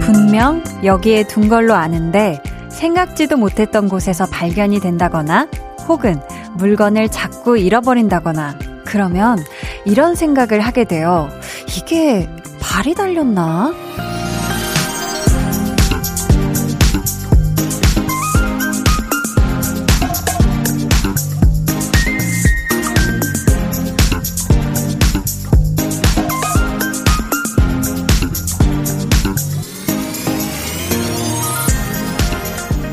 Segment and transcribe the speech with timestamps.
[0.00, 5.48] 분명 여기에 둔 걸로 아는데 생각지도 못했던 곳에서 발견이 된다거나
[5.88, 6.20] 혹은
[6.54, 9.38] 물건을 자꾸 잃어버린다거나 그러면
[9.84, 11.28] 이런 생각을 하게 돼요.
[11.76, 12.28] 이게
[12.60, 13.72] 발이 달렸나?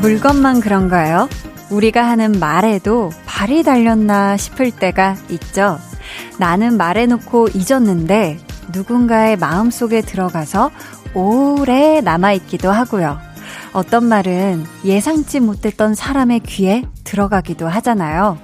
[0.06, 1.28] 물건만 그런가요?
[1.72, 5.80] 우리가 하는 말에도 발이 달렸나 싶을 때가 있죠.
[6.38, 8.38] 나는 말해놓고 잊었는데
[8.72, 10.70] 누군가의 마음속에 들어가서
[11.16, 13.18] 오래 남아있기도 하고요.
[13.74, 18.38] 어떤 말은 예상치 못했던 사람의 귀에 들어가기도 하잖아요.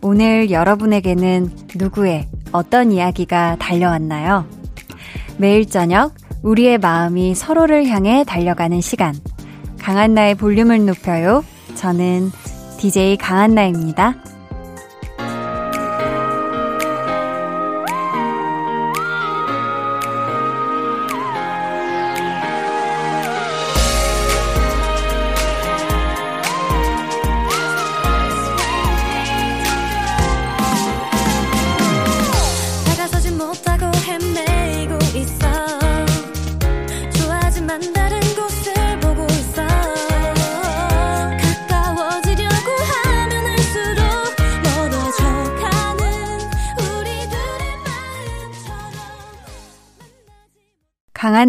[0.00, 4.46] 오늘 여러분에게는 누구의 어떤 이야기가 달려왔나요?
[5.38, 6.14] 매일 저녁
[6.44, 9.16] 우리의 마음이 서로를 향해 달려가는 시간.
[9.84, 11.44] 강한나의 볼륨을 높여요.
[11.74, 12.30] 저는
[12.78, 14.14] DJ 강한나입니다.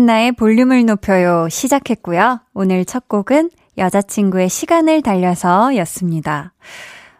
[0.06, 2.40] 강한나의 볼륨을 높여요 시작했고요.
[2.54, 6.54] 오늘 첫 곡은 여자친구의 시간을 달려서 였습니다.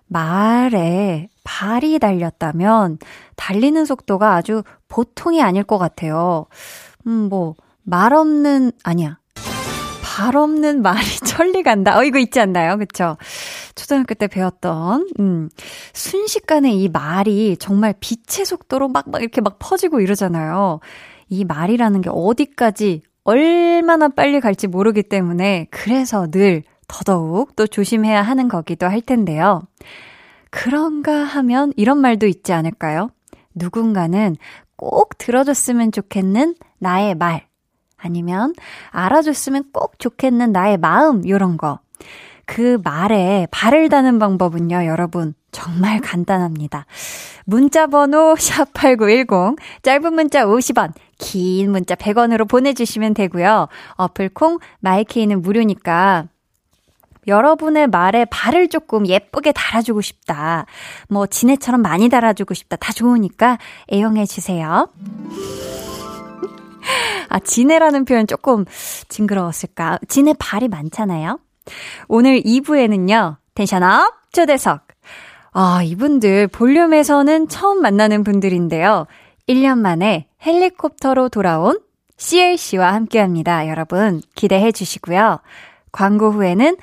[0.08, 3.00] 말에 발이 달렸다면
[3.36, 6.46] 달리는 속도가 아주 보통이 아닐 것 같아요.
[7.08, 9.18] 음, 뭐, 말 없는, 아니야.
[10.04, 11.98] 발 없는 말이 천리 간다.
[11.98, 12.78] 어, 이거 있지 않나요?
[12.78, 13.18] 그쵸?
[13.74, 15.50] 초등학교 때 배웠던, 음,
[15.94, 20.80] 순식간에 이 말이 정말 빛의 속도로 막, 막 이렇게 막 퍼지고 이러잖아요.
[21.30, 28.48] 이 말이라는 게 어디까지 얼마나 빨리 갈지 모르기 때문에 그래서 늘 더더욱 또 조심해야 하는
[28.48, 29.64] 거기도 할 텐데요.
[30.52, 33.10] 그런가 하면 이런 말도 있지 않을까요?
[33.54, 34.36] 누군가는
[34.76, 37.48] 꼭 들어줬으면 좋겠는 나의 말.
[37.98, 38.54] 아니면
[38.92, 41.80] 알아줬으면 꼭 좋겠는 나의 마음, 요런 거.
[42.46, 45.34] 그 말에 발을 다는 방법은요, 여러분.
[45.52, 46.86] 정말 간단합니다.
[47.46, 53.68] 문자 번호 샵8910 짧은 문자 50원 긴 문자 100원으로 보내주시면 되고요.
[53.96, 56.28] 어플 콩 마이케이는 무료니까
[57.28, 60.66] 여러분의 말에 발을 조금 예쁘게 달아주고 싶다.
[61.10, 62.76] 뭐 지네처럼 많이 달아주고 싶다.
[62.76, 63.58] 다 좋으니까
[63.92, 64.90] 애용해 주세요.
[67.30, 68.66] 아, 지네라는 표현 조금
[69.10, 69.98] 징그러웠을까?
[70.08, 71.40] 지네 발이 많잖아요.
[72.08, 73.38] 오늘 2부에는요.
[73.56, 74.86] 텐션업 초대석.
[75.54, 79.08] 아, 이분들 볼륨에서는 처음 만나는 분들인데요.
[79.48, 81.80] 1년 만에 헬리콥터로 돌아온
[82.18, 83.68] CLC와 함께 합니다.
[83.68, 85.40] 여러분, 기대해 주시고요.
[85.92, 86.78] 광고 후에는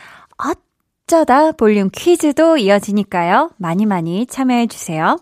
[1.07, 3.51] 어쩌다 볼륨 퀴즈도 이어지니까요.
[3.57, 5.17] 많이 많이 참여해 주세요.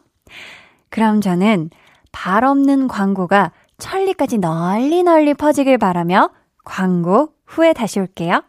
[0.91, 1.71] 그럼 저는
[2.13, 6.31] 발 없는 광고가 천리까지 널리 널리 퍼지길 바라며
[6.65, 8.43] 광고 후에 다시 올게요.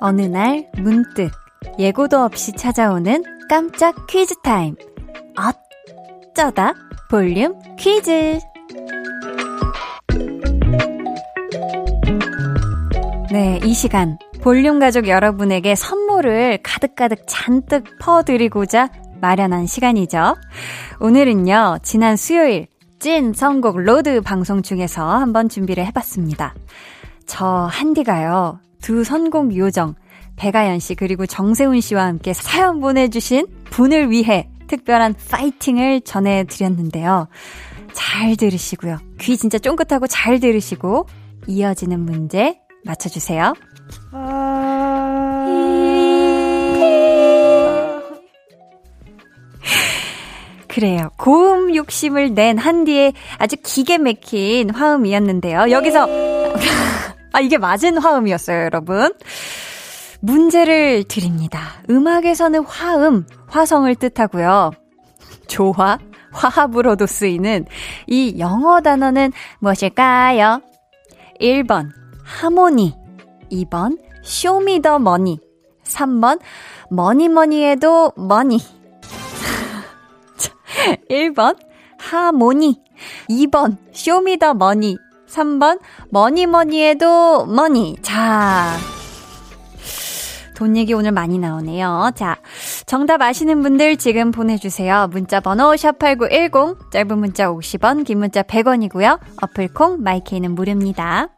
[0.00, 1.30] 어느 날 문득
[1.78, 4.74] 예고도 없이 찾아오는 깜짝 퀴즈 타임.
[6.34, 6.74] 어쩌다
[7.10, 8.38] 볼륨 퀴즈.
[13.30, 18.88] 네, 이 시간 볼륨 가족 여러분에게 선물을 가득가득 잔뜩 퍼드리고자
[19.20, 20.34] 마련한 시간이죠.
[21.00, 26.54] 오늘은요, 지난 수요일 찐 선곡 로드 방송 중에서 한번 준비를 해봤습니다.
[27.26, 29.94] 저 한디가요, 두 선곡 요정
[30.36, 37.28] 배가연 씨 그리고 정세훈 씨와 함께 사연 보내주신 분을 위해 특별한 파이팅을 전해드렸는데요.
[37.92, 38.98] 잘 들으시고요.
[39.20, 41.06] 귀 진짜 쫑긋하고 잘 들으시고
[41.46, 43.54] 이어지는 문제 맞춰주세요.
[50.68, 51.10] 그래요.
[51.16, 55.70] 고음 욕심을 낸 한디의 아주 기가 맥힌 화음이었는데요.
[55.70, 56.06] 여기서
[57.32, 59.12] 아, 이게 맞은 화음이었어요, 여러분.
[60.20, 61.82] 문제를 드립니다.
[61.88, 64.72] 음악에서는 화음, 화성을 뜻하고요.
[65.46, 65.98] 조화,
[66.32, 67.66] 화합으로도 쓰이는
[68.06, 70.60] 이 영어 단어는 무엇일까요?
[71.40, 71.90] 1번,
[72.24, 72.94] 하모니.
[73.50, 75.38] 2번, 쇼미더머니.
[75.84, 76.40] 3번,
[76.90, 78.58] 뭐니뭐니해도 money.
[81.08, 81.56] 1번,
[81.98, 82.80] 하모니.
[83.28, 84.96] 2번, 쇼미더머니.
[85.30, 85.80] 3번,
[86.10, 87.96] 뭐니뭐니해도 money.
[88.02, 88.76] 자.
[90.56, 92.10] 돈 얘기 오늘 많이 나오네요.
[92.14, 92.36] 자,
[92.84, 95.08] 정답 아시는 분들 지금 보내주세요.
[95.10, 99.18] 문자 번호 샵8910, 짧은 문자 50원, 긴 문자 100원이고요.
[99.40, 101.28] 어플 콩, 마이케이는 무료입니다.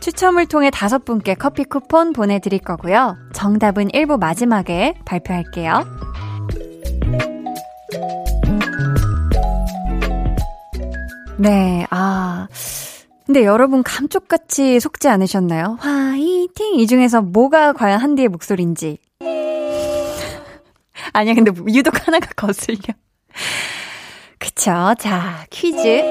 [0.00, 3.16] 추첨을 통해 다섯 분께 커피 쿠폰 보내드릴 거고요.
[3.32, 5.84] 정답은 1부 마지막에 발표할게요.
[11.38, 12.48] 네, 아.
[13.26, 15.76] 근데 여러분 감쪽같이 속지 않으셨나요?
[15.80, 16.74] 화이팅!
[16.74, 18.98] 이 중에서 뭐가 과연 한디의 목소리인지.
[21.12, 22.78] 아니야, 근데 유독 하나가 거슬려.
[24.38, 24.94] 그쵸.
[24.98, 25.78] 자, 퀴즈.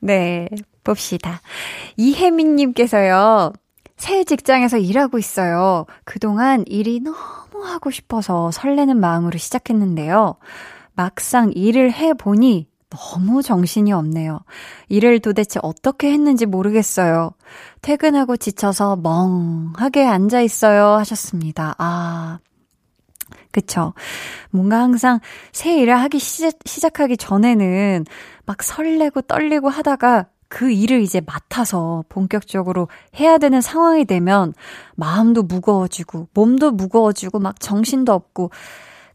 [0.00, 0.48] 네,
[0.82, 1.40] 봅시다.
[1.96, 3.52] 이혜민님께서요,
[3.96, 5.86] 새 직장에서 일하고 있어요.
[6.04, 10.36] 그동안 일이 너무 하고 싶어서 설레는 마음으로 시작했는데요.
[10.94, 14.40] 막상 일을 해보니 너무 정신이 없네요.
[14.88, 17.32] 일을 도대체 어떻게 했는지 모르겠어요.
[17.82, 20.92] 퇴근하고 지쳐서 멍하게 앉아 있어요.
[20.92, 21.74] 하셨습니다.
[21.78, 22.38] 아.
[23.50, 23.92] 그쵸.
[24.50, 25.20] 뭔가 항상
[25.52, 28.04] 새 일을 하기 시작, 시작하기 전에는
[28.46, 32.88] 막 설레고 떨리고 하다가 그 일을 이제 맡아서 본격적으로
[33.18, 34.54] 해야 되는 상황이 되면
[34.96, 38.50] 마음도 무거워지고 몸도 무거워지고 막 정신도 없고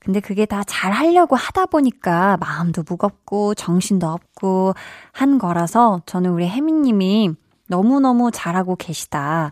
[0.03, 4.73] 근데 그게 다 잘 하려고 하다 보니까 마음도 무겁고 정신도 없고
[5.11, 7.31] 한 거라서 저는 우리 혜미님이
[7.69, 9.51] 너무너무 잘하고 계시다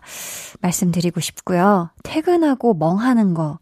[0.60, 1.90] 말씀드리고 싶고요.
[2.02, 3.58] 퇴근하고 멍하는 거,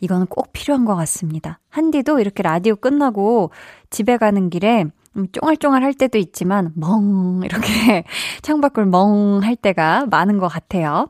[0.00, 1.60] 이거는 꼭 필요한 것 같습니다.
[1.70, 3.50] 한디도 이렇게 라디오 끝나고
[3.90, 4.86] 집에 가는 길에
[5.32, 8.04] 쫑알쫑알 할 때도 있지만 멍 이렇게
[8.42, 11.06] 창밖을 멍 할 때가 많은 것 같아요.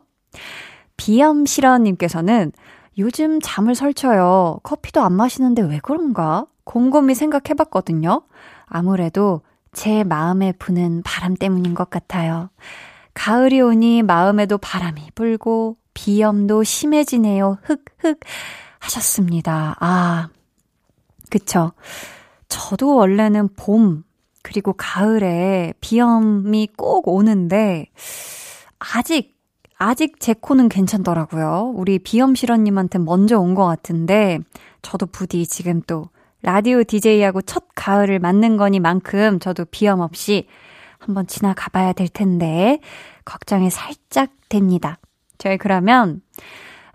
[0.96, 2.52] 비염실어님께서는
[2.98, 4.60] 요즘 잠을 설쳐요.
[4.62, 6.46] 커피도 안 마시는데 왜 그런가?
[6.64, 8.22] 곰곰이 생각해 봤거든요.
[8.66, 9.42] 아무래도
[9.72, 12.50] 제 마음에 부는 바람 때문인 것 같아요.
[13.14, 17.58] 가을이 오니 마음에도 바람이 불고 비염도 심해지네요.
[17.62, 18.20] 흑흑
[18.78, 19.76] 하셨습니다.
[19.80, 20.28] 아,
[21.30, 21.72] 그쵸.
[22.48, 24.04] 저도 원래는 봄,
[24.42, 27.86] 그리고 가을에 비염이 꼭 오는데,
[28.78, 29.31] 아직
[29.82, 31.72] 아직 제 코는 괜찮더라고요.
[31.74, 34.38] 우리 비염실언님한테 먼저 온 것 같은데,
[34.80, 36.08] 저도 부디 지금 또
[36.42, 40.46] 라디오 DJ하고 첫 가을을 맞는 거니만큼 저도 비염 없이
[40.98, 42.78] 한번 지나가 봐야 될 텐데,
[43.24, 44.98] 걱정이 살짝 됩니다.
[45.38, 46.22] 저희 그러면,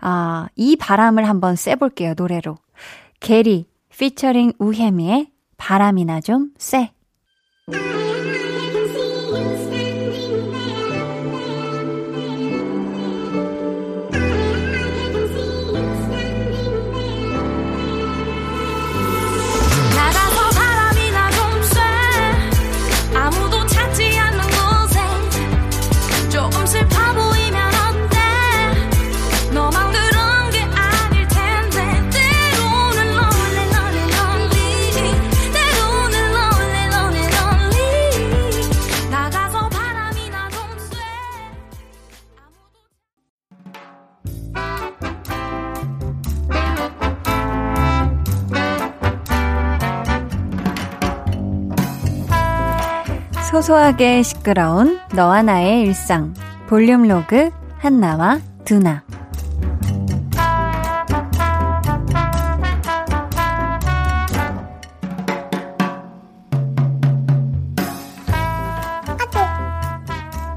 [0.00, 2.56] 아, 이 바람을 한번 쐬볼게요, 노래로.
[3.20, 6.88] 게리, 피처링 우혜미의 바람이나 좀 쐬.
[53.50, 56.34] 소소하게 시끄러운 너와 나의 일상.
[56.68, 59.02] 볼륨 로그 한나와 두나.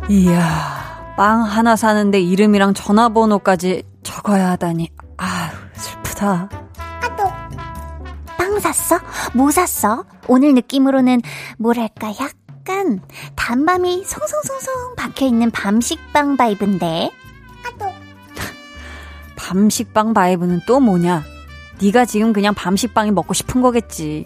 [0.10, 4.90] 이야 빵 하나 사는데 이름이랑 전화번호까지 적어야 하다니.
[5.16, 6.50] 아휴 슬프다.
[8.38, 9.00] 빵 샀어?
[9.34, 10.04] 뭐 샀어?
[10.28, 11.22] 오늘 느낌으로는
[11.58, 13.02] 뭐랄까 약 약간
[13.36, 17.10] 단밤이 송송송송 박혀있는 밤식빵 vibe인데.
[17.64, 17.86] 아 또
[19.36, 21.24] 밤식빵 vibe는 또 뭐냐?
[21.82, 24.26] 네가 지금 그냥 밤식빵이 먹고 싶은 거겠지.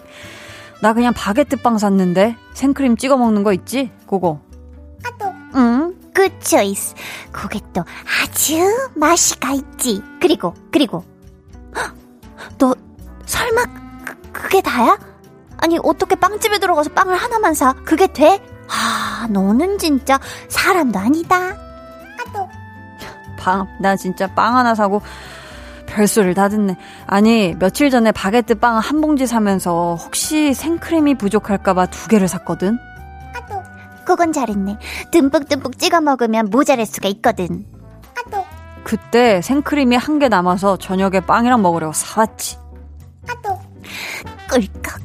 [0.82, 3.92] 나 그냥 바게트 빵 샀는데 생크림 찍어 먹는 거 있지?
[4.08, 4.42] 그거.
[5.06, 6.96] 아 또 응, good choice.
[7.32, 7.84] 그게 또
[8.22, 8.58] 아주
[8.96, 10.02] 맛이 가 있지.
[10.20, 11.06] 그리고 그리고
[11.76, 11.96] 헉,
[12.60, 12.76] 너
[13.26, 13.64] 설마
[14.04, 14.98] 그, 그게 다야?
[15.58, 17.74] 아니, 어떻게 빵집에 들어가서 빵을 하나만 사?
[17.86, 18.40] 그게 돼?
[18.70, 20.20] 아, 너는 진짜
[20.50, 21.36] 사람도 아니다.
[21.38, 22.50] 아또
[23.38, 25.02] 방, 나 진짜 빵 하나 사고
[25.86, 26.76] 별소리를 다 듣네.
[27.08, 32.78] 아니, 며칠 전에 바게트 빵 한 봉지 사면서 혹시 생크림이 부족할까봐 두 개를 샀거든?
[33.36, 33.62] 아또.
[34.04, 34.78] 그건 잘했네.
[35.12, 37.66] 듬뿍듬뿍 찍어 먹으면 모자랄 수가 있거든.
[38.18, 38.44] 아또.
[38.84, 42.58] 그때 생크림이 한 개 남아서 저녁에 빵이랑 먹으려고 사왔지.
[43.30, 43.60] 아또.
[44.50, 45.05] 꿀꺽.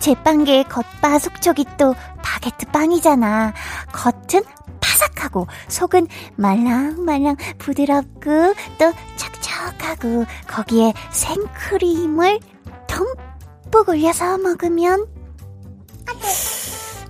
[0.00, 3.52] 제빵계의 겉바 속촉이 또 바게트 빵이잖아.
[3.92, 4.44] 겉은
[4.80, 6.06] 바삭하고 속은
[6.36, 12.40] 말랑말랑 부드럽고 또 촉촉하고 거기에 생크림을
[12.86, 15.06] 듬뿍 올려서 먹으면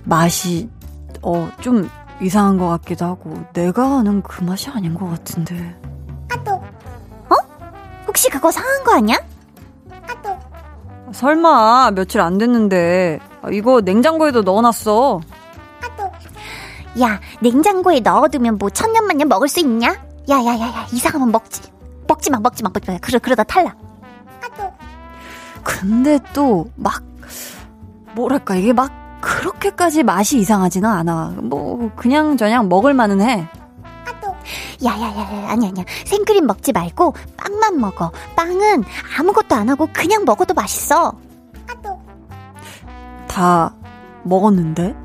[0.03, 0.69] 맛이
[1.21, 1.89] 어 좀
[2.21, 5.55] 이상한 것 같기도 하고 내가 아는 그 맛이 아닌 것 같은데.
[6.29, 7.35] 아 또 어?
[8.07, 9.17] 혹시 그거 상한 거 아니야?
[11.13, 13.19] 설마 며칠 안 됐는데
[13.51, 15.21] 이거 냉장고에도 넣어놨어.
[17.01, 19.89] 야, 냉장고에 넣어두면 뭐 천년만년 먹을 수 있냐?
[20.29, 21.61] 야, 야, 야, 야, 이상하면 먹지.
[22.07, 22.97] 먹지 마, 먹지 마, 먹지 마.
[22.99, 23.77] 그러, 그러다 탈락.
[25.63, 27.03] 근데 또, 막,
[28.15, 31.35] 뭐랄까, 이게 막, 그렇게까지 맛이 이상하지는 않아.
[31.37, 33.47] 뭐, 그냥 저냥 먹을 만은 해.
[34.85, 35.83] 야, 야, 야, 야, 아니, 아니야.
[36.05, 38.11] 생크림 먹지 말고, 빵만 먹어.
[38.35, 38.83] 빵은
[39.17, 41.13] 아무것도 안 하고 그냥 먹어도 맛있어.
[43.27, 43.73] 다
[44.23, 44.95] 먹었는데?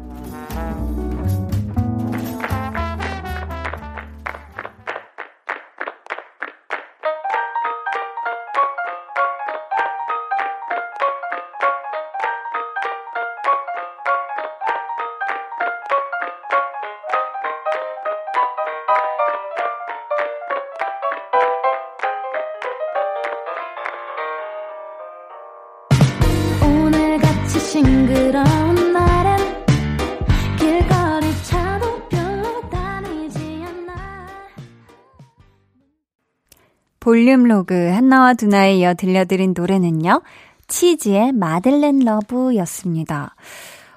[37.01, 40.23] 볼륨 로그 한나와 두나에 이어 들려드린 노래는요.
[40.69, 43.35] 치즈의 마들렌 러브였습니다.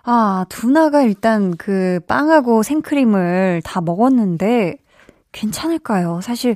[0.03, 4.77] 아, 두나가 일단 그 빵하고 생크림을 다 먹었는데
[5.31, 6.19] 괜찮을까요?
[6.21, 6.55] 사실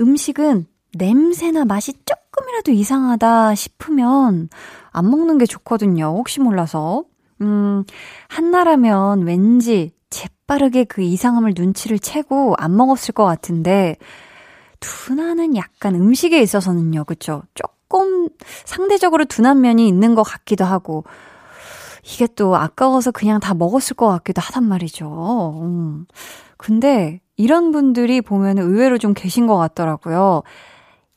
[0.00, 4.48] 음식은 냄새나 맛이 조금이라도 이상하다 싶으면
[4.90, 6.14] 안 먹는 게 좋거든요.
[6.16, 7.04] 혹시 몰라서.
[7.40, 7.84] 음,
[8.28, 13.96] 한나라면 왠지 재빠르게 그 이상함을 눈치를 채고 안 먹었을 것 같은데
[14.80, 17.42] 둔하는 약간 음식에 있어서는요, 그쵸?
[17.54, 18.28] 조금
[18.64, 21.04] 상대적으로 둔한 면이 있는 것 같기도 하고,
[22.04, 25.60] 이게 또 아까워서 그냥 다 먹었을 것 같기도 하단 말이죠.
[25.62, 26.06] 음.
[26.56, 30.42] 근데 이런 분들이 보면 의외로 좀 계신 것 같더라고요.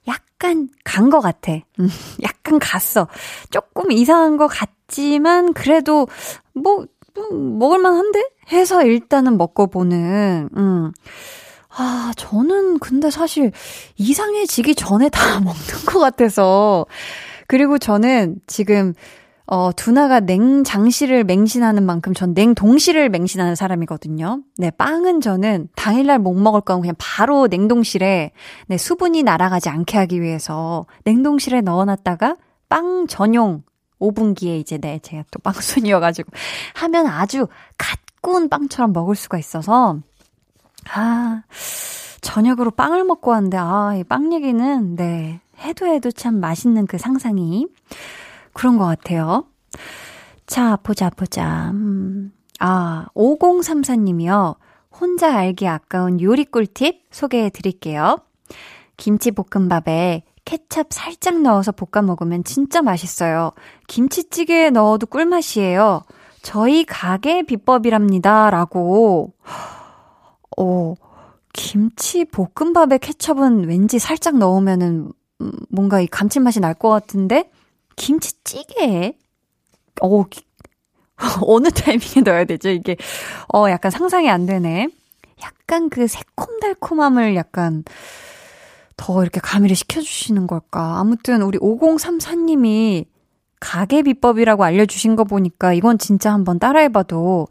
[0.07, 1.53] 약간 간 것 같아.
[1.79, 1.89] 음,
[2.23, 3.07] 약간 갔어.
[3.49, 6.07] 조금 이상한 것 같지만 그래도
[6.53, 6.85] 뭐,
[7.17, 8.29] 음, 먹을만한데?
[8.51, 10.91] 해서 일단은 먹고 보는, 음.
[11.69, 13.51] 아, 저는 근데 사실
[13.97, 16.85] 이상해지기 전에 다 먹는 것 같아서.
[17.47, 18.93] 그리고 저는 지금,
[19.53, 24.43] 어, 두나가 냉장실을 맹신하는 만큼 전 냉동실을 맹신하는 사람이거든요.
[24.57, 28.31] 네, 빵은 저는 당일날 못 먹을 거면 그냥 바로 냉동실에,
[28.67, 32.37] 네, 수분이 날아가지 않게 하기 위해서 냉동실에 넣어놨다가
[32.69, 33.63] 빵 전용
[33.99, 36.31] 오븐기에 이제 네, 제가 또 빵순이여가지고
[36.75, 39.97] 하면 아주 갓 구운 빵처럼 먹을 수가 있어서
[40.93, 41.43] 아,
[42.21, 47.67] 저녁으로 빵을 먹고 왔는데, 아, 이 빵 얘기는, 네, 해도 해도 참 맛있는 그 상상이
[48.53, 49.45] 그런 것 같아요.
[50.45, 51.71] 자, 보자, 보자.
[51.71, 54.55] 음, 아, 5034님이요.
[54.99, 58.17] 혼자 알기 아까운 요리 꿀팁 소개해 드릴게요.
[58.97, 63.51] 김치볶음밥에 케찹 살짝 넣어서 볶아 먹으면 진짜 맛있어요.
[63.87, 66.01] 김치찌개에 넣어도 꿀맛이에요.
[66.41, 68.49] 저희 가게 비법이랍니다.
[68.49, 69.33] 라고.
[70.57, 70.95] 어,
[71.53, 77.49] 김치 볶음밥에 케첩은 왠지 살짝 넣으면은 음, 뭔가 이 감칠맛이 날 것 같은데
[78.01, 79.13] 김치찌개에
[80.01, 80.23] 어
[81.45, 82.69] 어느 타이밍에 넣어야 되죠?
[82.69, 82.97] 이게
[83.53, 84.89] 어 약간 상상이 안 되네.
[85.43, 87.83] 약간 그 새콤달콤함을 약간
[88.97, 90.99] 더 이렇게 가미를 시켜주시는 걸까?
[90.99, 93.05] 아무튼 우리 5034님이
[93.59, 97.47] 가게 비법이라고 알려주신 거 보니까 이건 진짜 한번 따라해봐도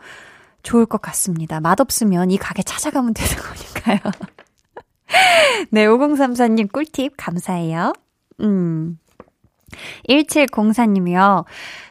[0.64, 1.60] 좋을 것 같습니다.
[1.60, 3.98] 맛없으면 이 가게 찾아가면 되는 거니까요.
[5.70, 7.92] 네, 5034님 꿀팁 감사해요.
[8.40, 8.98] 음.
[10.08, 11.44] 1704님이요.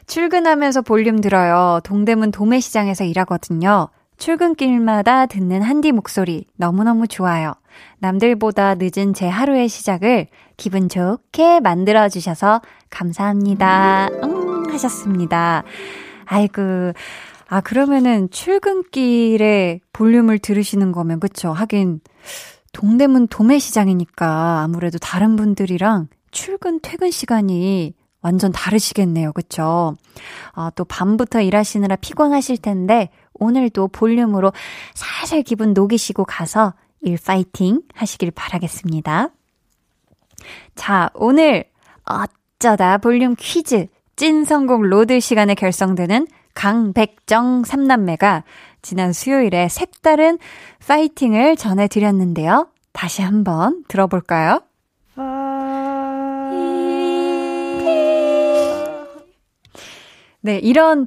[0.06, 1.80] 출근하면서 볼륨 들어요.
[1.84, 3.88] 동대문 도매시장에서 일하거든요.
[4.18, 7.54] 출근길마다 듣는 한디 목소리 너무너무 좋아요.
[7.98, 12.60] 남들보다 늦은 제 하루의 시작을 기분 좋게 만들어주셔서
[12.90, 14.08] 감사합니다.
[14.24, 15.62] 음, 하셨습니다.
[16.26, 16.92] 아이고,
[17.48, 21.52] 아, 그러면은 출근길에 볼륨을 들으시는 거면, 그쵸?
[21.52, 22.00] 하긴,
[22.72, 29.32] 동대문 도매시장이니까 아무래도 다른 분들이랑 출근, 퇴근 시간이 완전 다르시겠네요.
[29.32, 29.96] 그쵸?
[30.52, 34.52] 아, 또 밤부터 일하시느라 피곤하실 텐데, 오늘도 볼륨으로
[34.94, 39.30] 살살 기분 녹이시고 가서 일 파이팅 하시길 바라겠습니다.
[40.74, 41.64] 자, 오늘
[42.04, 48.44] 어쩌다 볼륨 퀴즈 찐 선곡 로드 시간에 결성되는 강백정 삼남매가
[48.82, 50.38] 지난 수요일에 색다른
[50.86, 52.68] 파이팅을 전해드렸는데요.
[52.92, 54.60] 다시 한번 들어볼까요?
[60.40, 61.06] 네, 이런,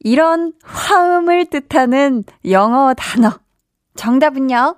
[0.00, 3.38] 이런 화음을 뜻하는 영어 단어.
[3.96, 4.76] 정답은요?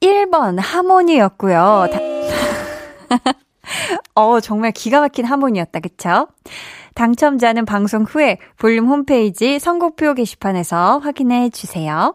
[0.00, 1.86] 1번 하모니였고요.
[1.92, 1.98] 다...
[4.14, 5.80] 어, 정말 기가 막힌 하모니였다.
[5.80, 6.28] 그쵸?
[6.94, 12.14] 당첨자는 방송 후에 볼륨 홈페이지 선곡표 게시판에서 확인해 주세요.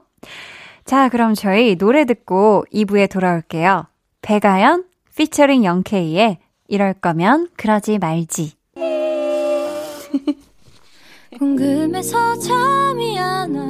[0.86, 3.88] 자, 그럼 저희 노래 듣고 2부에 돌아올게요.
[4.22, 4.86] 배가연
[5.16, 8.54] 피처링 영케이의 이럴 거면 그러지 말지.
[11.38, 13.66] 궁금해서 잠이 안 와.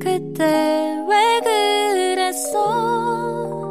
[0.00, 1.40] 그때 왜
[2.16, 3.70] 그랬어?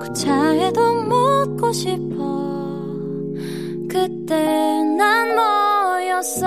[0.00, 2.24] 구차해도 묻고 싶어.
[3.88, 6.46] 그때 난 뭐였어?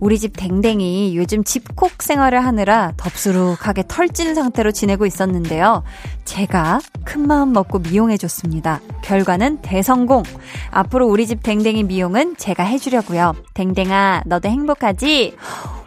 [0.00, 5.82] 우리 집 댕댕이 요즘 집콕 생활을 하느라 덥수룩하게 털찐 상태로 지내고 있었는데요.
[6.24, 8.80] 제가 큰 마음 먹고 미용해줬습니다.
[9.02, 10.22] 결과는 대성공.
[10.70, 13.34] 앞으로 우리 집 댕댕이 미용은 제가 해주려고요.
[13.54, 15.36] 댕댕아, 너도 행복하지?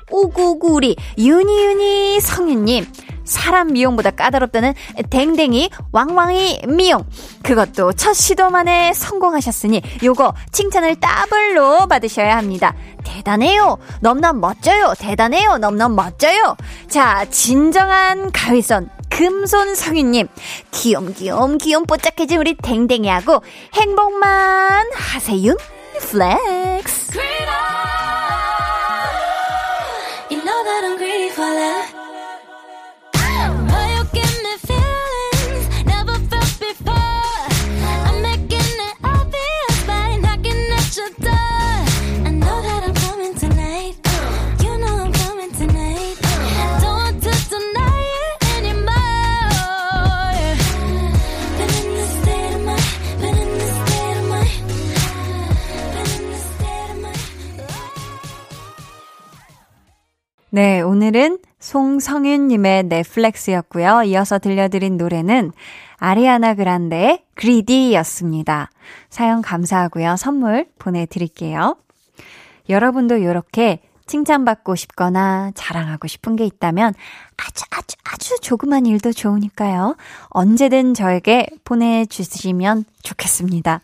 [0.09, 2.85] 오구구 우리 유니유니 성윤님.
[3.23, 4.73] 사람 미용보다 까다롭다는
[5.09, 7.05] 댕댕이 왕왕이 미용.
[7.41, 12.75] 그것도 첫 시도만에 성공하셨으니 요거 칭찬을 더블로 받으셔야 합니다.
[13.03, 13.77] 대단해요.
[14.01, 14.93] 넘넘 멋져요.
[14.99, 15.57] 대단해요.
[15.57, 16.57] 넘넘 멋져요.
[16.89, 20.27] 자, 진정한 가위손 금손 성윤님,
[20.71, 23.41] 귀염귀염 귀염 뽀짝해진 우리 댕댕이하고
[23.73, 25.55] 행복만 하세요.
[25.99, 27.13] flex.
[60.55, 64.03] 네, 오늘은 송성윤님의 넷플렉스였고요.
[64.03, 65.51] 이어서 들려드린 노래는
[65.97, 68.69] 아리아나 그란데의 그리디였습니다.
[69.09, 70.15] 사연 감사하고요.
[70.15, 71.75] 선물 보내드릴게요.
[72.69, 76.93] 여러분도 이렇게 칭찬받고 싶거나 자랑하고 싶은 게 있다면
[77.35, 79.95] 아주 아주 아주 조그만 일도 좋으니까요.
[80.29, 83.81] 언제든 저에게 보내주시면 좋겠습니다.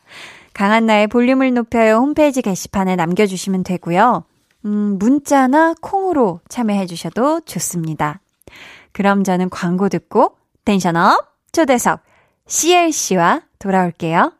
[0.53, 4.23] 강한나의 볼륨을 높여요 홈페이지 게시판에 남겨주시면 되고요.
[4.65, 8.22] 음, 문자나 콩으로 참여해 주셔도 좋습니다.
[8.91, 12.02] 그럼 저는 광고 듣고 텐션업 초대석
[12.48, 14.34] CLC와 돌아올게요.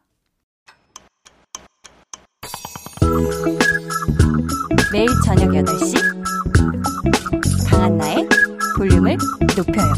[4.92, 8.28] 매일 저녁 8시 강한나의
[8.78, 9.18] 볼륨을
[9.56, 9.94] 높여요.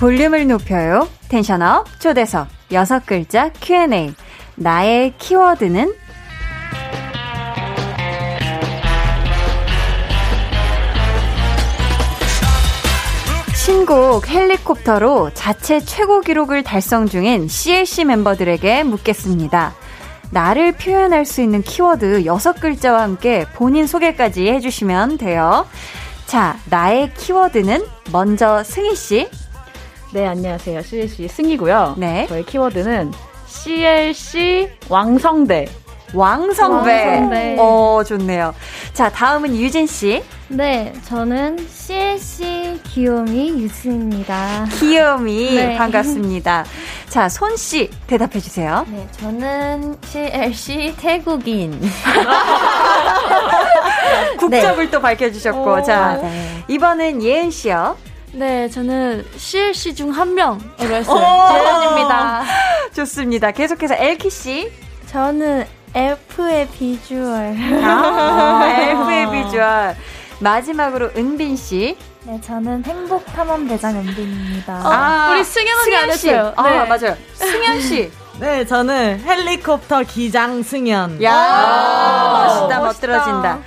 [0.00, 1.08] 볼륨을 높여요.
[1.28, 4.14] 텐션업 초대석 여섯 글자 Q&A
[4.56, 5.94] 나의 키워드는
[13.54, 19.74] 신곡 헬리콥터로 자체 최고 기록을 달성 중인 CLC 멤버들에게 묻겠습니다.
[20.30, 25.66] 나를 표현할 수 있는 키워드 6글자와 함께 본인 소개까지 해주시면 돼요.
[26.26, 29.43] 자, 나의 키워드는 먼저 승희씨.
[30.14, 30.82] 네, 안녕하세요.
[30.82, 31.96] CLC 승희고요.
[31.98, 32.26] 네.
[32.28, 33.10] 저의 키워드는
[33.46, 35.66] CLC 왕성대.
[36.14, 36.68] 왕성배.
[36.68, 37.56] 왕성배.
[37.58, 38.54] 어, 좋네요.
[38.92, 40.22] 자, 다음은 유진 씨.
[40.46, 44.66] 네, 저는 CLC 귀요미 유수입니다.
[44.78, 45.50] 귀요미.
[45.56, 45.76] 네.
[45.76, 46.64] 반갑습니다.
[47.08, 48.86] 자, 손 씨 대답해 주세요.
[48.88, 51.80] 네, 저는 CLC 태국인.
[54.38, 55.82] 국적을 또 밝혀 주셨고.
[55.82, 56.20] 자,
[56.68, 57.96] 이번엔 예은 씨요.
[58.34, 61.16] 네, 저는 CLC 중 한 명으로 했어요.
[61.16, 61.52] 오!
[61.52, 62.42] 재현입니다.
[62.94, 63.50] 좋습니다.
[63.52, 64.72] 계속해서 엘키 씨.
[65.06, 67.56] 저는 F의 비주얼.
[67.84, 69.96] 아, 엘프의 비주얼.
[70.40, 71.96] 마지막으로 은빈 씨.
[72.24, 74.72] 네, 저는 행복 탐험 대장 은빈입니다.
[74.82, 76.28] 아, 우리 승현 언니 안 씨.
[76.30, 76.52] 했어요.
[76.56, 76.78] 아, 네.
[76.86, 77.16] 맞아요.
[77.34, 78.10] 승현 씨.
[78.40, 81.22] 네, 저는 헬리콥터 기장 승현.
[81.22, 83.58] 야, 아, 멋있다, 멋들어진다.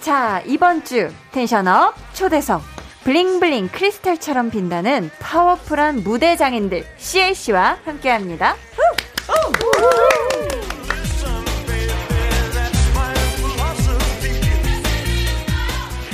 [0.00, 2.73] 자, 이번 주 텐션업 초대석.
[3.04, 8.56] 블링블링 크리스탈처럼 빛나는 파워풀한 무대 장인들 CLC와 함께합니다.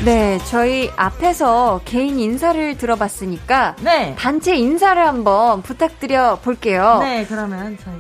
[0.05, 4.17] 네, 저희 앞에서 개인 인사를 들어봤으니까 네.
[4.19, 6.99] 단체 인사를 한번 부탁드려 볼게요.
[7.03, 7.95] 네, 그러면 저희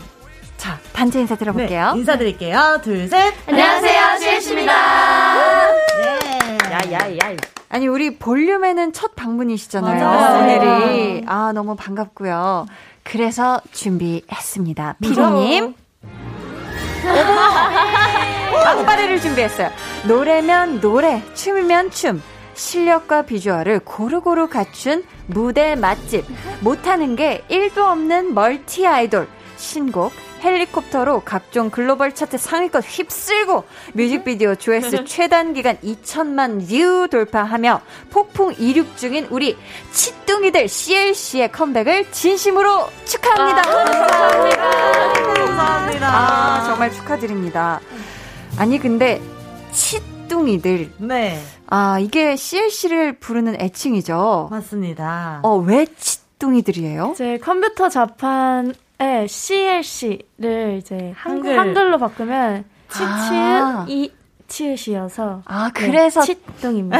[0.56, 1.92] 자, 단체 인사 들어볼게요.
[1.92, 2.80] 네, 인사드릴게요.
[2.82, 3.34] 둘, 셋.
[3.46, 5.72] 안녕하세요, CLC입니다.
[6.02, 6.58] 네.
[6.72, 7.36] 야야야.
[7.70, 10.40] 아니 우리 볼륨에는 첫 방문이시잖아요.
[10.42, 12.66] 오늘이 아 너무 반갑고요.
[13.04, 14.96] 그래서 준비했습니다.
[15.00, 15.74] 피디님.
[18.52, 19.70] 빵빠레를 준비했어요.
[20.06, 22.20] 노래면 노래, 춤이면 춤.
[22.54, 26.24] 실력과 비주얼을 고루고루 갖춘 무대 맛집.
[26.60, 29.28] 못하는 게 1도 없는 멀티 아이돌.
[29.56, 38.54] 신곡 헬리콥터로 각종 글로벌 차트 상위권 휩쓸고 뮤직비디오 조회수 최단 기간 2천만 view 돌파하며 폭풍
[38.58, 39.56] 이륙 중인 우리
[39.92, 43.62] 치뚱이들 CLC의 컴백을 진심으로 축하합니다.
[45.34, 46.08] 감사합니다.
[46.08, 47.80] 아, 정말 축하드립니다.
[48.56, 49.20] 아니, 근데,
[49.72, 50.90] 치뚱이들.
[50.98, 54.48] 네, 아, 이게 CLC를 부르는 애칭이죠.
[54.50, 55.40] 맞습니다.
[55.42, 57.12] 어, 왜 치뚱이들이에요?
[57.14, 61.58] 이제 컴퓨터 자판 에 CLC를 이제 한글, 한글.
[61.58, 63.86] 한글로 바꾸면 아.
[63.86, 64.12] 치치읓 이
[64.46, 66.98] 치읓이어서 아, 그래서 네, 치뚱입니다.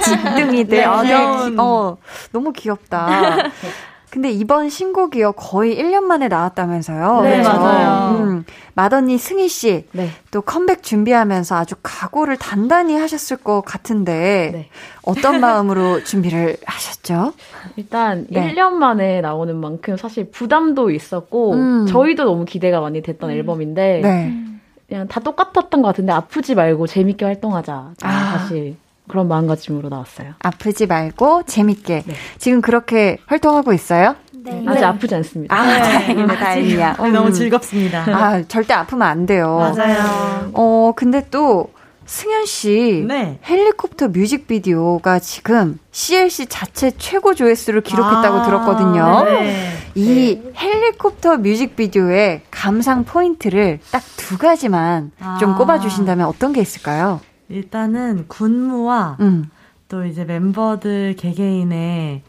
[0.00, 0.78] 치뚱이들.
[0.78, 1.50] 네, 어, 되게 귀여운.
[1.50, 1.96] 기- 어,
[2.32, 3.36] 너무 귀엽다.
[4.10, 7.22] 근데 이번 신곡이요, 거의 1년 만에 나왔다면서요.
[7.22, 7.48] 네, 그죠?
[7.50, 8.16] 맞아요.
[8.18, 8.44] 음,
[8.74, 9.86] 맏언니 승희 씨.
[9.92, 10.08] 네.
[10.30, 14.68] 또 컴백 준비하면서 아주 각오를 단단히 하셨을 것 같은데, 네.
[15.02, 17.34] 어떤 마음으로 준비를 하셨죠?
[17.76, 18.54] 일단 네.
[18.54, 21.86] 1년 만에 나오는 만큼 사실 부담도 있었고 음.
[21.86, 24.44] 저희도 너무 기대가 많이 됐던 앨범인데 네.
[24.88, 27.92] 그냥 다 똑같았던 것 같은데 아프지 말고 재밌게 활동하자.
[28.02, 28.38] 아.
[28.38, 28.76] 사실
[29.08, 30.34] 그런 마음가짐으로 나왔어요.
[30.40, 32.04] 아프지 말고 재밌게.
[32.06, 32.14] 네.
[32.38, 34.16] 지금 그렇게 활동하고 있어요?
[34.32, 34.64] 네.
[34.66, 35.54] 아직 아프지 않습니다.
[35.54, 36.96] 아, 다행이네, 다행이야.
[37.02, 37.32] 네, 너무 음.
[37.32, 38.04] 즐겁습니다.
[38.06, 39.58] 아, 절대 아프면 안 돼요.
[39.58, 40.50] 맞아요.
[40.54, 41.70] 어, 근데 또,
[42.06, 43.04] 승현 씨.
[43.06, 43.38] 네.
[43.46, 49.24] 헬리콥터 뮤직비디오가 지금 CLC 자체 최고 조회수를 기록했다고 아, 들었거든요.
[49.24, 49.72] 네.
[49.94, 55.56] 이 헬리콥터 뮤직비디오의 감상 포인트를 딱 두 가지만 좀 아.
[55.56, 57.20] 꼽아 주신다면 어떤 게 있을까요?
[57.48, 59.50] 일단은 군무와 음,
[59.88, 62.22] 또 이제 멤버들 개개인의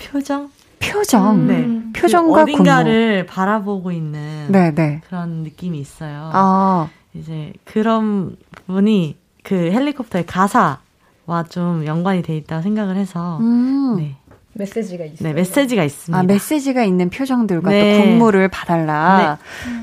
[0.00, 0.50] 표정?
[0.80, 1.46] 표정.
[1.46, 1.92] 네.
[1.98, 5.00] 표정과 그 어딘가를 바라보고 있는 네, 네.
[5.06, 6.30] 그런 느낌이 있어요.
[6.32, 13.96] 아, 이제 그런 부분이 그 헬리콥터의 가사와 좀 연관이 돼 있다고 생각을 해서 음.
[13.96, 14.16] 네.
[14.56, 15.28] 메시지가 있어요.
[15.28, 16.18] 네, 메시지가 있습니다.
[16.18, 17.96] 아, 메시지가 있는 표정들과 네.
[17.98, 19.38] 또 국물을 봐달라.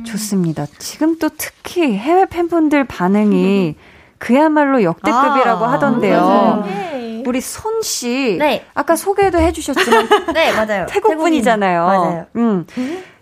[0.06, 0.66] 좋습니다.
[0.78, 3.76] 지금 또 특히 해외 팬분들 반응이
[4.21, 6.21] 그야말로 역대급이라고 아, 하던데요.
[6.21, 6.65] 맞아요.
[7.27, 8.65] 우리 손 씨, 네.
[8.75, 10.87] 아까 소개도 해주셨지만 네, 맞아요.
[10.89, 11.87] 태국 분이잖아요.
[11.87, 12.27] 맞아요.
[12.37, 12.67] 음,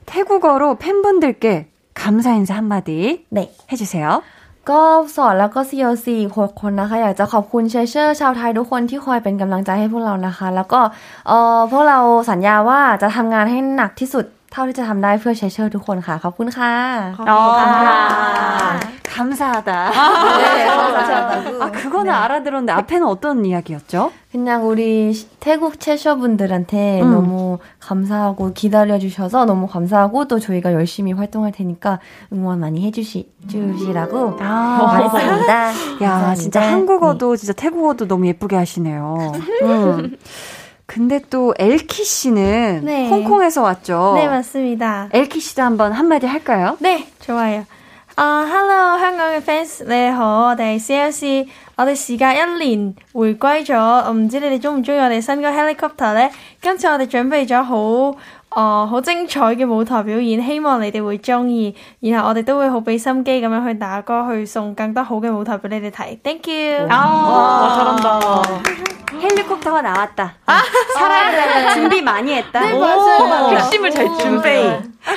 [0.05, 3.51] 태국어로 팬분들께 감사 인사 한마디 네.
[3.73, 4.23] 해주세요.
[4.71, 4.81] ก็
[5.17, 10.81] สอนแล้วก็ CLC อีกหกคนนะคะ อยากจะขอบคุณเชเชอร์ชาวไทยทุกคนที่คอยเป็นกำลังใจให้พวกเรานะคะ แล้วก็
[11.29, 11.99] เออพวกเรา
[12.31, 16.73] สัญญาว่าจะทำงานให้หนักที่สุด เท่าที่จะทำได้เพื่อเชเชอร์ทุกคนค่ะ ขอบคุณค่ะ
[17.31, 18.81] 어, 감사
[19.15, 19.91] 감사하다.
[20.39, 21.63] 네, 감사하다고.
[21.63, 22.19] 아, 그거는 네.
[22.19, 24.11] 알아들었는데 앞에는 어떤 이야기였죠?
[24.33, 27.13] 그냥 우리 시- 태국 채셔분들한테 음.
[27.13, 32.01] 너무 감사하고 기다려주셔서 너무 감사하고 또 저희가 열심히 활동할 테니까
[32.33, 35.69] 응원 많이 해주시, 주시라고 아, 말했습니다.
[35.69, 36.35] 야, 감사합니다.
[36.35, 39.33] 진짜 한국어도 진짜 태국어도 너무 예쁘게 하시네요.
[39.63, 40.17] 음.
[40.89, 43.09] 근데 또 엘키 씨는 네.
[43.09, 44.15] 홍콩에서 왔죠.
[44.17, 45.09] 네, 맞습니다.
[45.13, 46.77] 엘키 씨도 한번 한마디 할까요?
[46.81, 47.65] 네, 좋아요.
[48.17, 56.31] 啊、h e l l o 香港嘅 fans，你好，我哋 CLC，我哋時隔一年回歸咗，我唔知你哋中唔中意我哋新歌 Helicopter 呢？
[56.63, 58.17] 今次我哋準備咗好，
[58.51, 61.75] 誒好精彩嘅舞台表演，希望你哋會中意。
[62.01, 66.17] 然後我哋都會好俾心機咁樣去打歌，去送更多好嘅舞台俾你哋睇。
[66.23, 66.87] Thank you。
[66.89, 68.43] 아, 잘한다.
[69.21, 70.35] 헬리콥터가 나왔다.
[70.97, 72.61] 살아야 준비 많이 했다.
[72.61, 73.57] 네, 맞아요.
[73.57, 74.49] 핵심을 잘 준비.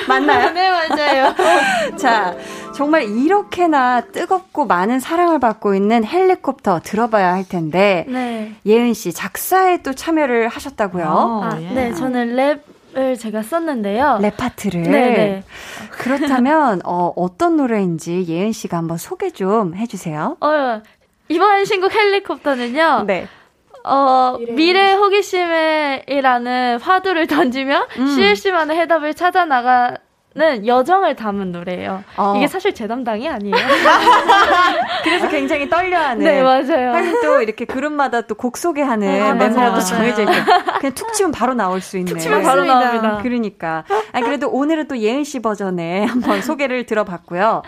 [0.08, 0.50] 맞나요?
[0.52, 1.34] 네, 맞아요.
[1.96, 2.34] 자,
[2.74, 8.52] 정말 이렇게나 뜨겁고 많은 사랑을 받고 있는 헬리콥터 들어봐야 할 텐데 네.
[8.66, 11.04] 예은 씨 작사에 또 참여를 하셨다고요?
[11.06, 11.68] 어, 아, 예.
[11.70, 12.60] 네, 저는 랩
[12.95, 14.19] 을 제가 썼는데요.
[14.21, 14.83] 랩 파트를.
[14.83, 15.43] 네네.
[15.91, 20.37] 그렇다면 어, 어떤 노래인지 예은 씨가 한번 소개 좀 해주세요.
[20.39, 20.81] 어,
[21.27, 23.05] 이번 신곡 헬리콥터는요.
[23.07, 23.27] 네.
[23.83, 28.07] 어, 미래 호기심에이라는 화두를 던지며 음.
[28.07, 29.97] CLC만의 해답을 찾아 나가
[30.35, 32.03] 는 여정을 담은 노래예요.
[32.17, 32.33] 어.
[32.35, 33.53] 이게 사실 제 담당이 아니에요.
[35.03, 36.23] 그래서 굉장히 떨려하는.
[36.25, 36.91] 네, 맞아요.
[36.93, 39.79] 하긴 또 이렇게 그룹마다 또 곡 소개하는 아, 멤버가 또 맞아요.
[39.81, 40.31] 정해져 있고
[40.81, 42.17] 그냥 툭 치면 바로 나올 수 있는.
[42.17, 42.63] 치면 바로.
[42.65, 43.19] 나옵니다.
[43.21, 43.83] 그러니까.
[44.11, 47.61] 아 그래도 오늘은 또 예은 씨 버전에 한번 소개를 들어봤고요.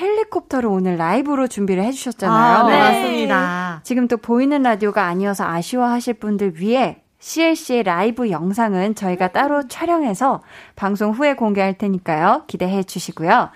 [0.00, 2.58] 헬리콥터를 오늘 라이브로 준비를 해주셨잖아요.
[2.58, 2.78] 아, 네, 네.
[2.80, 3.80] 맞습니다.
[3.84, 10.42] 지금 또 보이는 라디오가 아니어서 아쉬워하실 분들 위해 CLC의 라이브 영상은 저희가 따로 촬영해서
[10.76, 12.44] 방송 후에 공개할 테니까요.
[12.46, 13.50] 기대해 주시고요.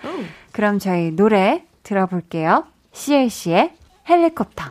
[0.51, 2.65] 그럼 저희 노래 들어볼게요.
[2.91, 3.73] CLC의
[4.09, 4.65] 헬리콥터.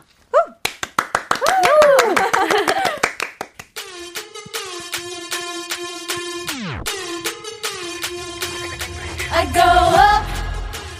[9.35, 10.23] I go up,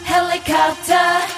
[0.05, 1.32] helicopter,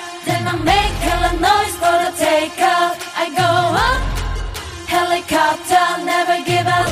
[5.14, 6.90] helicopter, never give up.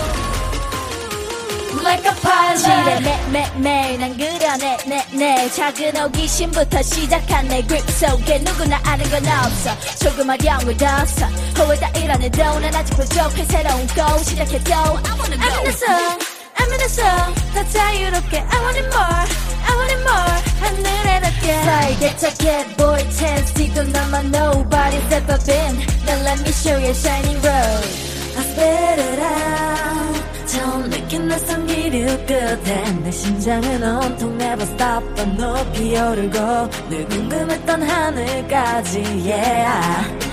[1.82, 3.02] Like a 지레 pilot.
[3.32, 10.38] 매매매 난 그려내 내내 작은 호기심부터 시작한 내 grip 속에 누구나 아는 건 없어 조그만
[10.44, 11.26] 영을 뒀어
[11.58, 16.18] 호흡 따위라는 난 아직 부족해 새로운 go 시작해도 I wanna go I'm in the zone,
[16.56, 17.34] I'm in the zone.
[17.54, 19.24] 더 자유롭게 I want it more,
[19.64, 20.38] I want it more.
[20.60, 21.62] 하늘에 닿게.
[21.64, 27.38] 살개차게 boy chance 지도 나만 nobody's ever been Now let me show you a shining
[27.40, 30.47] road I spit it out.
[30.47, 35.03] 처음 느낀 낯선 기류 끝에 내 심장은 온통 never stop.
[35.15, 38.99] 넌 높이 오르고 늘 궁금했던 하늘까지.
[39.25, 40.23] Yeah.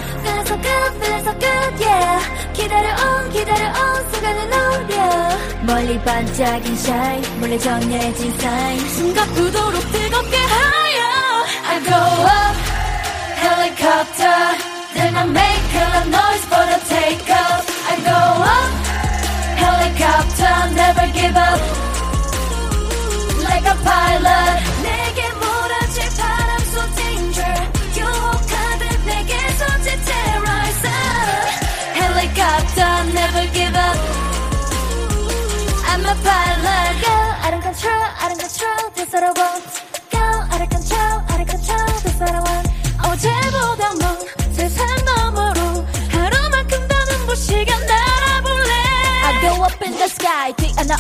[0.51, 2.21] Good, feeling so good, yeah.
[2.53, 4.97] 기다려온, 기다려온 순간을 노려.
[5.63, 11.45] 멀리 반짝인 shine 몰래 전해진 sign 숨가쁘도록 뜨겁게 higher.
[11.71, 12.57] I go up,
[13.37, 14.39] helicopter.
[14.95, 17.70] Then I make hella noise for the takeoff.
[18.05, 18.21] Go
[18.57, 18.71] up,
[19.65, 20.55] helicopter.
[20.75, 21.61] Never give up.
[23.49, 24.80] Like a pilot.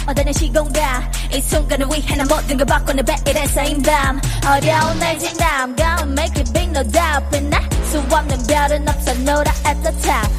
[0.00, 1.10] 어넘어다는 시공간.
[1.32, 4.20] 이 순간을 위해 난 모든 걸 바꾸는 베일에 쌓인 밤.
[4.46, 7.24] 어려운 날 지남 Gonna make it big no doubt.
[7.30, 10.30] 빛날 수 없는 별은 없어 노라 at the top.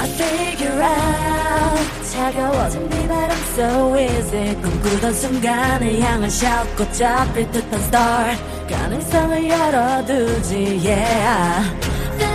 [0.00, 8.36] I figure out 차가워진 비바람 so easy 꿈꾸던 순간을 향한 shout 꽃잡힐 듯한 star.
[8.68, 11.91] 가능성을 열어두지 yeah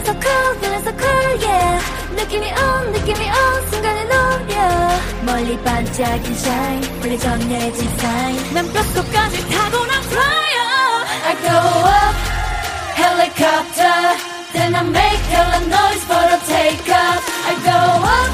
[0.07, 1.81] so cool feeling so cool yeah
[2.17, 4.55] 느낌이 온 느낌이 온 순간을 노려
[5.27, 11.57] 멀리 반짝인 shine 멀리 전해진 sign 난 뼛속까지 타고 난 flyer I go
[11.99, 12.15] up
[12.95, 13.99] helicopter
[14.53, 18.31] Then I make hella noise for the takeoff I go up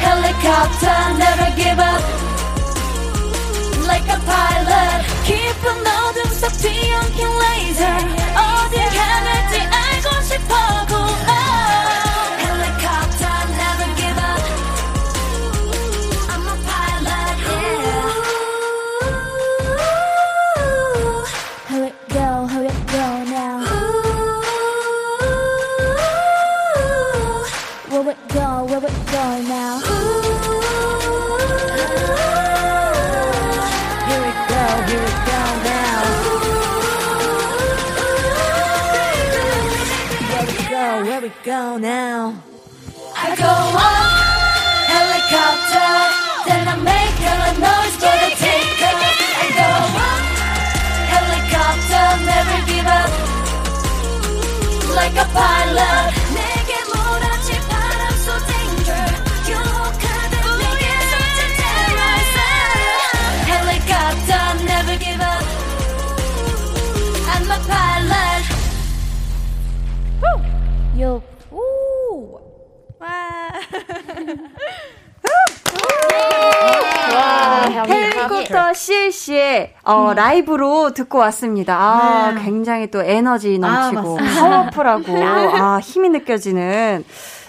[0.00, 2.02] helicopter Never give up
[3.86, 6.09] Like a pilot 깊은 어둠
[6.41, 8.01] 속 뒤엉킨 laser.
[8.33, 10.55] 어딜 향할지 알고 싶어
[10.87, 12.00] go up
[41.43, 42.43] go now?
[43.15, 44.11] I go up,
[44.95, 45.91] helicopter,
[46.47, 49.15] then I make a noise for the takeoff.
[49.41, 49.69] I go
[50.09, 50.23] up,
[51.13, 53.11] helicopter, never give up.
[54.95, 56.20] Like a pilot,
[77.87, 81.75] 헬리콥터 CLC의 어, 라이브로 듣고 왔습니다.
[81.77, 85.13] 아, 굉장히 또 에너지 넘치고 파워풀하고
[85.57, 87.03] 아, 힘이 느껴지는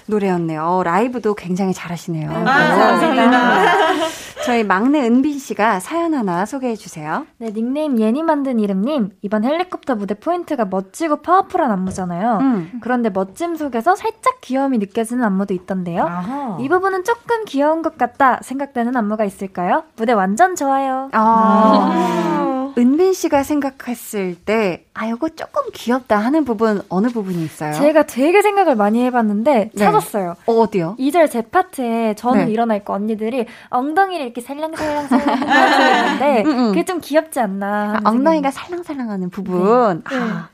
[0.07, 0.63] 노래였네요.
[0.63, 2.29] 어, 라이브도 굉장히 잘하시네요.
[2.33, 4.22] 감사합니다.
[4.45, 7.27] 저희 막내 은빈 씨가 사연 하나 소개해 주세요.
[7.39, 9.11] 네, 닉네임 예니 만든 이름님.
[9.23, 12.39] 이번 헬리콥터 무대 포인트가 멋지고 파워풀한 안무잖아요.
[12.41, 12.73] 음.
[12.83, 16.09] 그런데 멋짐 속에서 살짝 귀여움이 느껴지는 안무도 있던데요.
[16.61, 19.85] 이 부분은 조금 귀여운 것 같다 생각되는 안무가 있을까요?
[19.97, 21.09] 무대 완전 좋아요.
[21.13, 27.73] 아, 은빈 씨가 생각했을 때, 아, 요거 조금 귀엽다 하는 부분, 어느 부분이 있어요?
[27.73, 29.85] 제가 되게 생각을 많이 해봤는데 네.
[29.85, 30.37] 찾았어요.
[30.45, 30.97] 어, 어디요?
[30.99, 32.53] 2절 제 파트에 저는 네.
[32.53, 36.69] 일어나 있고 언니들이 엉덩이를 이렇게 살랑살랑 살랑 하는데 음, 음.
[36.69, 38.01] 그게 좀 귀엽지 않나.
[38.05, 40.03] 아, 엉덩이가 살랑살랑하는 부분.
[40.11, 40.17] 네.
[40.17, 40.51] 아,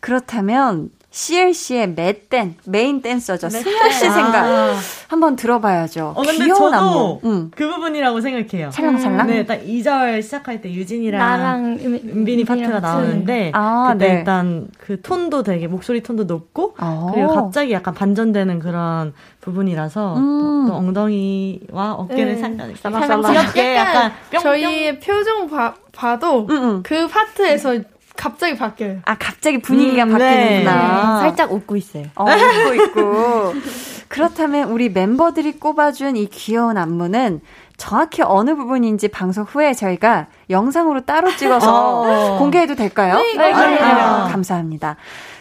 [0.00, 3.48] 그렇다면 CLC의 맷댄 메인 댄서죠.
[3.48, 4.76] 승현 씨 생각
[5.08, 6.12] 한번 들어봐야죠.
[6.14, 7.20] 어, 근데 귀여운 저도 안무.
[7.24, 7.50] 응.
[7.56, 8.70] 그 부분이라고 생각해요.
[8.70, 9.26] 살랑살랑.
[9.26, 14.18] 네, 딱 2절 시작할 때 유진이랑 나랑 음, 은빈이 파트가 나오는데 아, 그때 네.
[14.18, 17.10] 일단 그 톤도 되게 목소리 톤도 높고 어.
[17.14, 20.66] 그리고 갑자기 약간 반전되는 그런 부분이라서 음.
[20.66, 22.40] 또, 또 엉덩이와 어깨를 네.
[22.40, 23.34] 살짝 살랑살랑.
[23.74, 26.82] 약간 뿅뿅 저희의 표정 봐, 봐도 응, 응.
[26.82, 27.78] 그 파트에서
[28.16, 28.98] 갑자기 바뀌어요.
[29.04, 31.20] 아, 갑자기 분위기가 음, 바뀌는구나.
[31.20, 31.20] 네.
[31.20, 32.04] 살짝 웃고 있어요.
[32.14, 33.54] 어, 웃고 있고.
[34.08, 37.40] 그렇다면 우리 멤버들이 꼽아준 이 귀여운 안무는
[37.76, 42.38] 정확히 어느 부분인지 방송 후에 저희가 영상으로 따로 찍어서 어.
[42.38, 43.16] 공개해도 될까요?
[43.16, 44.32] 네, 아, 그럼요.
[44.32, 44.96] 감사합니다.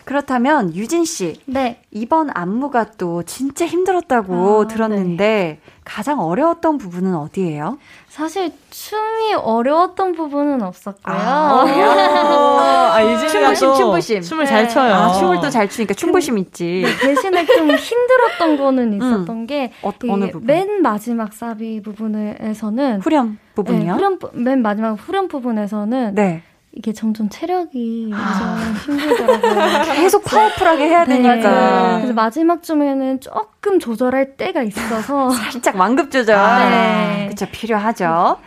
[0.05, 1.81] 그렇다면 유진 씨 네.
[1.91, 7.77] 이번 안무가 또 진짜 힘들었다고 아, 들었는데 가장 어려웠던 부분은 어디예요?
[8.07, 11.15] 사실 춤이 어려웠던 부분은 없었고요.
[11.15, 14.21] 아, 유진이가 춤부심.
[14.21, 14.49] 춤을 네.
[14.49, 14.93] 잘 춰요.
[14.93, 16.83] 아, 춤을 또 잘 추니까 춤부심 있지.
[16.85, 20.45] 네, 대신에 좀 힘들었던 거는 있었던 게 어, 어느 부분?
[20.47, 23.93] 맨 마지막 사비 부분에서는 후렴 네, 부분이요?
[23.93, 26.43] 후렴 부- 맨 마지막 후렴 부분에서는 네.
[26.77, 29.93] 이게 점점 체력이 좀 힘들더라고요.
[29.95, 31.97] 계속 파워풀하게 해야 네, 되니까.
[31.99, 36.35] 그래서 마지막 쯤에는 조금 조절할 때가 있어서 살짝 완급 조절.
[36.69, 37.27] 네.
[37.29, 38.37] 그쵸, 필요하죠.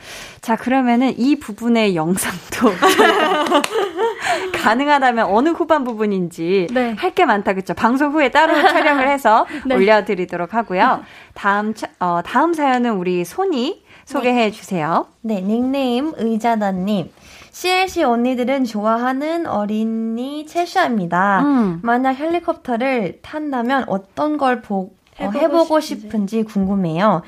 [0.42, 2.70] 자, 그러면은 이 부분의 영상도
[4.52, 6.94] 가능하다면 어느 후반 부분인지 네.
[6.98, 7.74] 할게 많다, 그쵸?
[7.74, 9.74] 방송 후에 따로 촬영을 해서 네.
[9.74, 11.02] 올려드리도록 하고요.
[11.34, 15.06] 다음, 차- 어, 다음 사연은 우리 손이 소개해 주세요.
[15.22, 17.10] 네, 닉네임 의자다님.
[17.58, 21.40] CLC 언니들은 좋아하는 어린이 채샤입니다.
[21.40, 21.80] 음.
[21.82, 27.22] 만약 헬리콥터를 탄다면 어떤 걸 보, 어, 해보고 싶은지 궁금해요.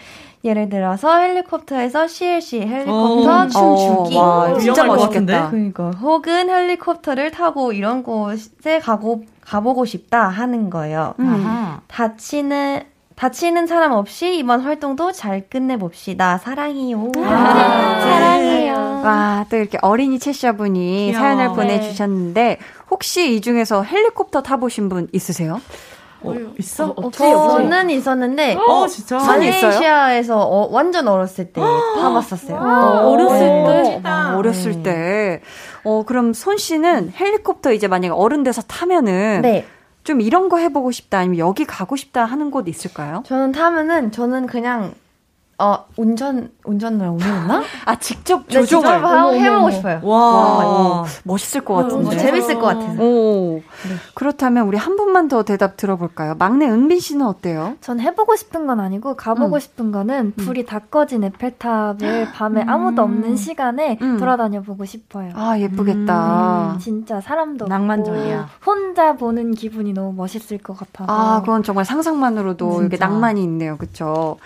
[0.44, 3.48] 예를 들어서 헬리콥터에서 CLC 헬리콥터 오.
[3.48, 4.16] 춤추기.
[4.16, 5.50] 어, 와, 진짜 멋있겠다.
[5.50, 11.14] 그러니까 혹은 헬리콥터를 타고 이런 곳에 가고 가보고 싶다 하는 거예요.
[11.18, 11.78] 음.
[11.88, 12.84] 다치는
[13.16, 16.38] 다치는 사람 없이 이번 활동도 잘 끝내봅시다.
[16.38, 17.10] 사랑해요.
[17.18, 18.69] 아, 사랑해요.
[19.04, 21.22] 와, 또 이렇게 어린이 채샤분이 귀여워.
[21.22, 21.54] 사연을 네.
[21.54, 22.58] 보내주셨는데,
[22.90, 25.60] 혹시 이 중에서 헬리콥터 타보신 분 있으세요?
[26.22, 26.94] 어, 있어?
[27.12, 29.16] 저는 있었는데 어, 진짜?
[29.16, 29.62] 많이 있어요?
[29.70, 32.56] 말레이시아에서 어, 완전 어렸을 때 타봤었어요.
[32.56, 34.00] 와, 어렸을 때?
[34.04, 35.40] 아, 어렸을 때.
[35.82, 39.66] 어, 그럼 손 씨는 헬리콥터 이제 만약에 어른 돼서 타면은 네,
[40.04, 43.22] 좀 이런 거 해보고 싶다 아니면 여기 가고 싶다 하는 곳 있을까요?
[43.26, 44.92] 저는 타면은 저는 그냥
[45.62, 47.62] 어 운전 운전을 오셨나?
[47.84, 49.04] 아, 직접 네, 조종을.
[49.04, 50.00] 하고 해보고 싶어요.
[50.02, 50.18] 와.
[50.18, 52.16] 와, 멋있을 것 어, 같은데.
[52.16, 53.02] 재밌을 것 같아서.
[53.02, 53.61] 오.
[54.14, 56.34] 그렇다면 우리 한 분만 더 대답 들어볼까요?
[56.38, 57.74] 막내 은빈 씨는 어때요?
[57.82, 59.61] 전 해보고 싶은 건 아니고 가보고 음.
[59.61, 64.18] 싶은 거는 불이 다 꺼진 에펠탑을 밤에 아무도 없는 시간에 음.
[64.18, 65.30] 돌아다녀 보고 싶어요.
[65.34, 66.78] 아, 예쁘겠다.
[66.80, 68.40] 진짜 사람도 낭만적이야.
[68.64, 73.06] 없고 혼자 보는 기분이 너무 멋있을 것 같아서 아, 그건 정말 상상만으로도 이게 진짜.
[73.08, 73.76] 낭만이 있네요.
[73.76, 74.38] 그쵸?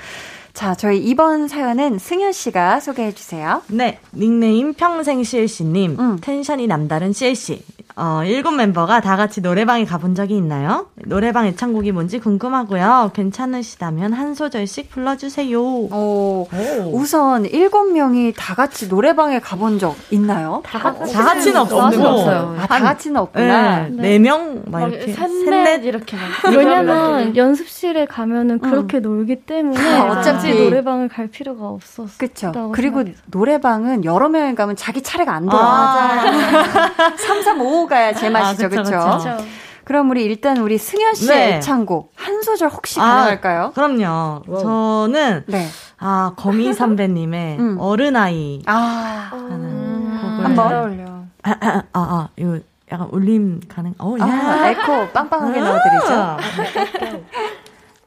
[0.54, 3.60] 자, 저희 이번 사연은 승현 씨가 소개해 주세요.
[3.66, 6.18] 네, 닉네임 평생 CLC님, 음.
[6.20, 7.60] 텐션이 남다른 CLC.
[7.96, 10.86] 어, 일곱 멤버가 다 같이 노래방에 가본 적이 있나요?
[11.06, 13.12] 노래방 애창곡이 뭔지 궁금하고요.
[13.14, 15.60] 괜찮으시다면 한 소절씩 불러주세요.
[15.60, 16.48] 오,
[16.92, 20.62] 우선 일곱 명이 다 같이 노래방에 가본 적 있나요?
[20.64, 22.08] 다 같이 다 같이는 없는 거.
[22.10, 22.56] 없어요.
[22.58, 23.88] 아, 다 같이는 없구나.
[23.88, 25.12] 네, 네 명, 막 이렇게.
[25.12, 26.52] 셋넷 이렇게 막.
[26.52, 30.43] 왜냐면 연습실에 가면은 그렇게 놀기 때문에 아, 어차피.
[30.52, 32.16] 굳이 노래방을 갈 필요가 없었어.
[32.18, 32.48] 그쵸.
[32.50, 33.22] 있다고 그리고 생각해서.
[33.26, 35.62] 노래방은 여러 명이 가면 자기 차례가 안 돌아.
[35.64, 37.16] 아.
[37.16, 38.66] 3, 3, 5, 5 가야 제맛이죠.
[38.66, 38.68] 아?
[39.18, 39.36] 그쵸.
[39.84, 41.56] 그럼 우리 일단 우리 승현 씨의 네.
[41.56, 43.72] 애창곡 한 소절 혹시 아, 가능할까요?
[43.74, 44.42] 그럼요.
[44.58, 45.66] 저는, 네.
[45.98, 47.76] 아, 거미 선배님의 음.
[47.78, 48.62] 어른아이.
[48.66, 50.44] 아, 하는 곡을.
[50.44, 51.24] 한번.
[51.42, 52.58] 아, 아, 아, 아, 이거
[52.90, 53.92] 약간 울림 가능?
[53.98, 54.24] 어, 야.
[54.24, 56.36] 아, 에코 빵빵하게 넣어드리죠.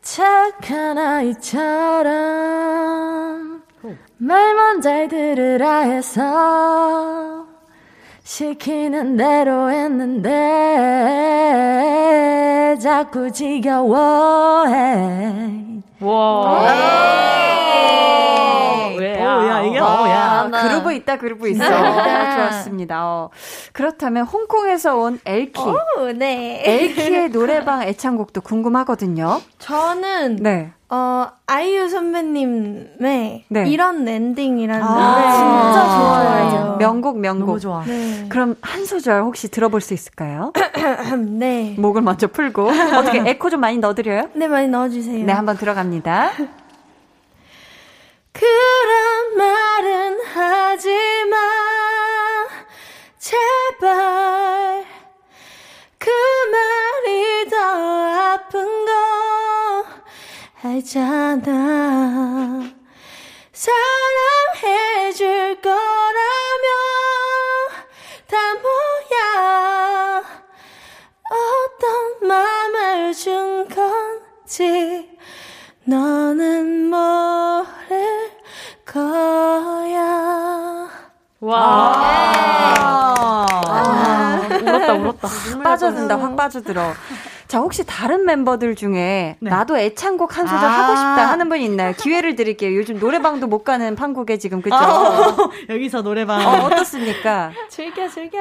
[0.08, 0.52] 아.
[0.58, 1.62] 착한 아이처럼
[4.18, 7.46] 말만 잘 들으라 해서
[8.24, 10.30] 시키는 대로 했는데
[12.80, 14.72] 자꾸 지겨워해.
[16.00, 17.08] 와.
[19.40, 19.46] 왜?
[19.46, 20.50] 어, 야, 이게, 어, 야.
[20.52, 21.64] 아, 그루브 있다, 그루브 있어.
[21.64, 23.06] 좋았습니다.
[23.06, 23.30] 어.
[23.74, 25.62] 그렇다면 홍콩에서 온 엘키.
[25.62, 26.62] 오, 네.
[26.66, 29.42] 엘키의 노래방 애창곡도 궁금하거든요.
[29.60, 30.72] 저는 네.
[30.90, 33.68] 어 아이유 선배님의 네.
[33.68, 36.50] 이런 엔딩이라는 아, 노래 진짜 좋아요.
[36.50, 36.76] 좋아요.
[36.78, 37.46] 명곡, 명곡.
[37.46, 37.84] 너무 좋아.
[37.84, 38.26] 네.
[38.30, 40.54] 그럼 한 소절 혹시 들어볼 수 있을까요?
[41.28, 41.76] 네.
[41.78, 42.70] 목을 먼저 풀고.
[42.70, 44.30] 어떻게 에코 좀 많이 넣어드려요?
[44.34, 45.26] 네, 많이 넣어주세요.
[45.26, 46.30] 네, 한번 들어갑니다.
[48.38, 50.90] 그런 말은 하지
[51.26, 51.38] 마.
[53.18, 54.86] 제발.
[55.98, 56.10] 그
[56.52, 58.92] 말이 더 아픈 거
[60.62, 61.42] 알잖아.
[64.54, 66.68] 사랑해줄 거라면
[68.28, 70.24] 다 뭐야.
[71.32, 75.10] 어떤 마음을 준 건지
[75.86, 78.17] 너는 모를
[78.88, 80.88] 거야.
[81.42, 83.46] 아.
[84.50, 85.28] 울었다, 울었다.
[85.28, 86.94] 확 빠져든다, 확 빠져들어.
[87.48, 89.50] 자, 혹시 다른 멤버들 중에 네.
[89.50, 90.70] 나도 애창곡 한 소절 아.
[90.70, 91.94] 하고 싶다 하는 분 있나요?
[91.94, 92.76] 기회를 드릴게요.
[92.78, 94.76] 요즘 노래방도 못 가는 판국에 지금, 그죠?
[94.76, 95.36] 아,
[95.70, 96.46] 여기서 노래방.
[96.46, 97.52] 어, 어떻습니까?
[97.70, 98.40] 즐겨, 즐겨.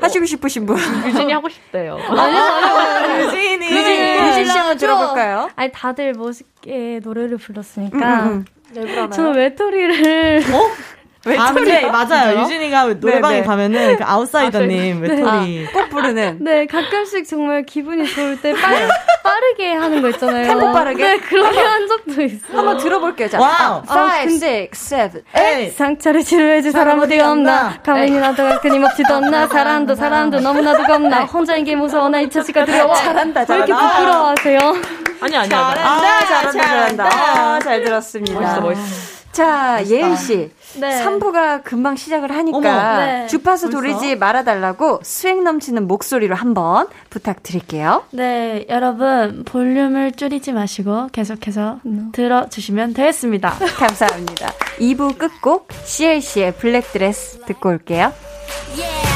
[0.00, 0.76] 하시고 싶으신 분?
[1.06, 1.96] 유진이 하고 싶대요.
[3.20, 3.66] 유진이.
[3.70, 5.48] 유진, 유진 씨 한번 들어볼까요?
[5.54, 8.44] 아니 다들 멋있게 노래를 불렀으니까 음, 음,
[8.74, 10.42] 저는 외톨이를
[11.38, 12.32] 아, 근데 맞아요.
[12.32, 12.42] 그래요?
[12.42, 13.46] 유진이가 노래방에 네, 네.
[13.46, 15.66] 가면은 그 아웃사이더님 외톨이.
[15.72, 16.36] 꼭 부르는.
[16.42, 18.86] 네 가끔씩 정말 기분이 좋을 때 빨,
[19.22, 20.46] 빠르게 하는 거 있잖아요.
[20.46, 21.02] 템포 빠르게?
[21.02, 22.58] 네 그렇게 한 적도 있어요.
[22.58, 23.30] 한번 들어볼게요.
[23.30, 23.78] 자, 와우.
[23.88, 25.70] 5, 6, 7, 에이.
[25.70, 31.64] 상처를 치료해 줄 사람 어디 없나 가만히 놔두다간 끊임없이 덧나 사랑도 사람도 너무나도 겁나 혼자인
[31.64, 33.96] 게 무서워 나 잊혀질까 두려워 잘한다, 왜 이렇게 잘한다.
[33.96, 35.03] 부끄러워하세요?
[35.20, 35.80] 아니, 아니, 아니.
[35.80, 37.04] 아, 잘한다, 잘한다.
[37.04, 38.40] 아, 잘 들었습니다.
[38.40, 39.24] 멋있어, 멋있어.
[39.32, 40.50] 자, 예은 씨.
[40.76, 41.04] 네.
[41.04, 43.26] 3부가 금방 시작을 하니까 어머, 네.
[43.26, 48.04] 주파수 돌리지 말아달라고 수행 넘치는 목소리로 한번 부탁드릴게요.
[48.10, 51.80] 네 여러분 볼륨을 줄이지 마시고 계속해서
[52.12, 53.50] 들어주시면 되겠습니다.
[53.78, 54.52] 감사합니다.
[54.78, 58.12] 2부 끝곡 CLC의 블랙드레스 듣고 올게요.
[58.76, 59.13] Yeah,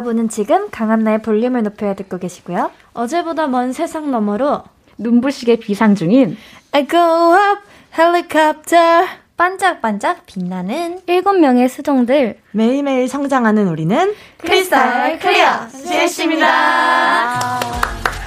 [0.00, 2.70] 여러분은 지금 강한나의 볼륨을 높여요 듣고 계시고요.
[2.94, 4.62] 어제보다 먼 세상 너머로
[4.96, 6.38] 눈부시게 비상 중인
[6.72, 6.98] I go
[7.34, 7.60] up
[7.98, 17.60] helicopter 반짝반짝 빛나는 일곱 명의 수정들 매일매일 성장하는 우리는 Crystal Clear CLC입니다.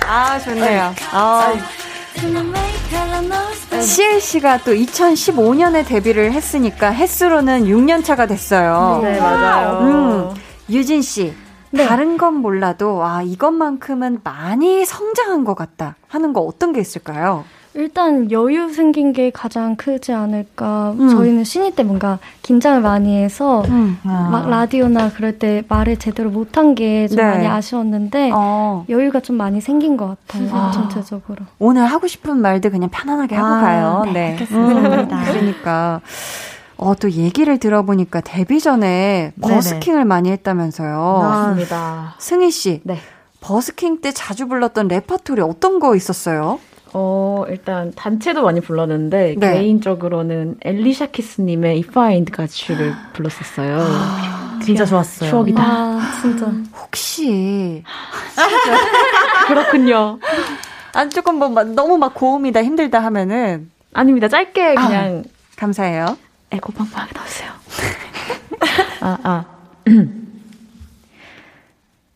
[0.08, 0.94] 아, 좋네요.
[1.12, 1.54] 아.
[3.82, 9.00] CLC가 또 2015년에 데뷔를 했으니까 햇수로는 6년 차가 됐어요.
[9.02, 9.80] 네, 맞아요.
[9.82, 11.34] 음, 유진 씨.
[11.78, 17.44] 다른 건 몰라도 와 이것만큼은 많이 성장한 것 같다 하는 거 어떤 게 있을까요?
[17.76, 20.92] 일단 여유 생긴 게 가장 크지 않을까.
[21.00, 21.10] 음.
[21.10, 23.98] 저희는 신인 때 뭔가 긴장을 많이 해서 음.
[24.04, 27.24] 막 라디오나 그럴 때 말을 제대로 못한 게좀 네.
[27.24, 28.86] 많이 아쉬웠는데 어.
[28.90, 30.50] 여유가 좀 많이 생긴 것 같아요.
[30.54, 30.72] 아.
[30.72, 31.46] 전체적으로.
[31.58, 34.02] 오늘 하고 싶은 말들 그냥 편안하게 하고 아, 가요.
[34.06, 34.32] 네, 네.
[34.34, 35.18] 알겠습니다.
[35.18, 36.02] 음, 그러니까.
[36.78, 39.56] 어, 또 얘기를 들어보니까 데뷔 전에 네네.
[39.56, 41.20] 버스킹을 많이 했다면서요.
[41.22, 42.16] 맞습니다.
[42.18, 42.82] 승희 씨.
[42.84, 42.98] 네.
[43.42, 46.60] 버스킹 때 자주 불렀던 레퍼토리 어떤 거 있었어요?
[46.94, 49.54] 어, 일단 단체도 많이 불렀는데 네.
[49.60, 53.80] 개인적으로는 알리샤 키스님의 If I Ain't Got You를 불렀었어요.
[54.64, 55.30] 진짜 좋았어요.
[55.30, 55.62] 추억이다.
[55.62, 56.46] 아, 진짜.
[56.80, 57.84] 혹시
[59.48, 60.20] 그렇군요.
[60.94, 64.28] 아 조금 뭐막 너무 막 고음이다 힘들다 하면은 아닙니다.
[64.30, 64.88] 짧게 아.
[64.88, 65.24] 그냥
[65.58, 66.18] 감사해요.
[66.54, 67.52] 에고 빵빵하게 넣으세요.
[69.02, 69.46] 아, 아.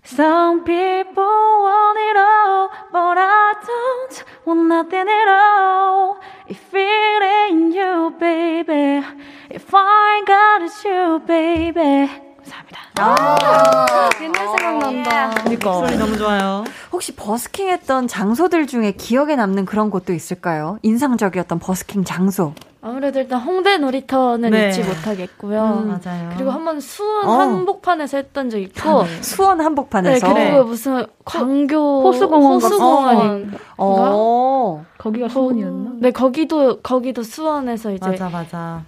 [0.03, 6.19] Some people want it all, but I don't want nothing at all.
[6.47, 9.03] If it ain't you, baby.
[9.49, 12.26] If I got it, you, baby.
[12.51, 14.17] 감사합니다.
[14.21, 15.29] 옛날 생각난다.
[15.43, 15.73] 그니까.
[15.73, 16.63] 소리 너무 좋아요.
[16.91, 20.77] 혹시 버스킹 했던 장소들 중에 기억에 남는 그런 곳도 있을까요?
[20.83, 22.53] 인상적이었던 버스킹 장소.
[22.81, 24.69] 아무래도 일단 홍대 놀이터는 네.
[24.69, 25.61] 잊지 못하겠고요.
[25.83, 26.29] 음, 맞아요.
[26.35, 27.31] 그리고 한 번 수원 어.
[27.33, 30.33] 한복판에서 했던 적 있고, 수원 네, 한복판에서.
[30.33, 33.57] 그리고 무슨 광교 호수공원 호수공원.
[33.77, 34.85] 어.
[34.97, 35.91] 거기가 수원이었나?
[35.99, 38.83] 네, 거기도 거기도 수원에서 이제 맞아 맞아.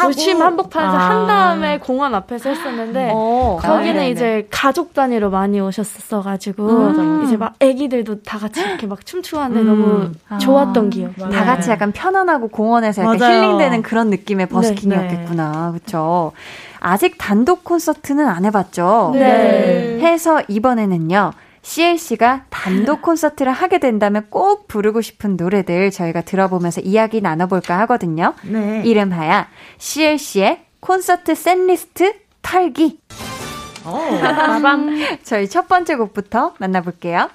[0.00, 1.10] 도심 한복판에서 아.
[1.10, 3.58] 한 다음에 공원 앞에서 했었는데 어.
[3.60, 4.10] 거기는 네네네.
[4.10, 7.24] 이제 가족 단위로 많이 오셨었어가지고 음.
[7.24, 9.66] 이제 막 애기들도 다 같이 이렇게 막 춤추고 하는데 음.
[9.66, 11.14] 너무 좋았던 기억.
[11.16, 13.42] 다 같이 약간 편안하고 공원에서 약간 맞아요.
[13.42, 15.72] 힐링되는 그런 느낌의 버스킹이었겠구나.
[15.72, 16.32] 그쵸?
[16.80, 19.10] 아직 단독 콘서트는 안 해봤죠?
[19.14, 19.98] 네.
[20.00, 21.32] 해서 이번에는요.
[21.62, 28.34] CLC가 단독 콘서트를 하게 된다면 꼭 부르고 싶은 노래들 저희가 들어보면서 이야기 나눠볼까 하거든요.
[28.42, 28.82] 네.
[28.84, 29.46] 이름하여
[29.78, 32.98] CLC의 콘서트 셋리스트 털기.
[33.84, 34.96] 빠밤.
[35.22, 37.28] 저희 첫 번째 곡부터 만나볼게요.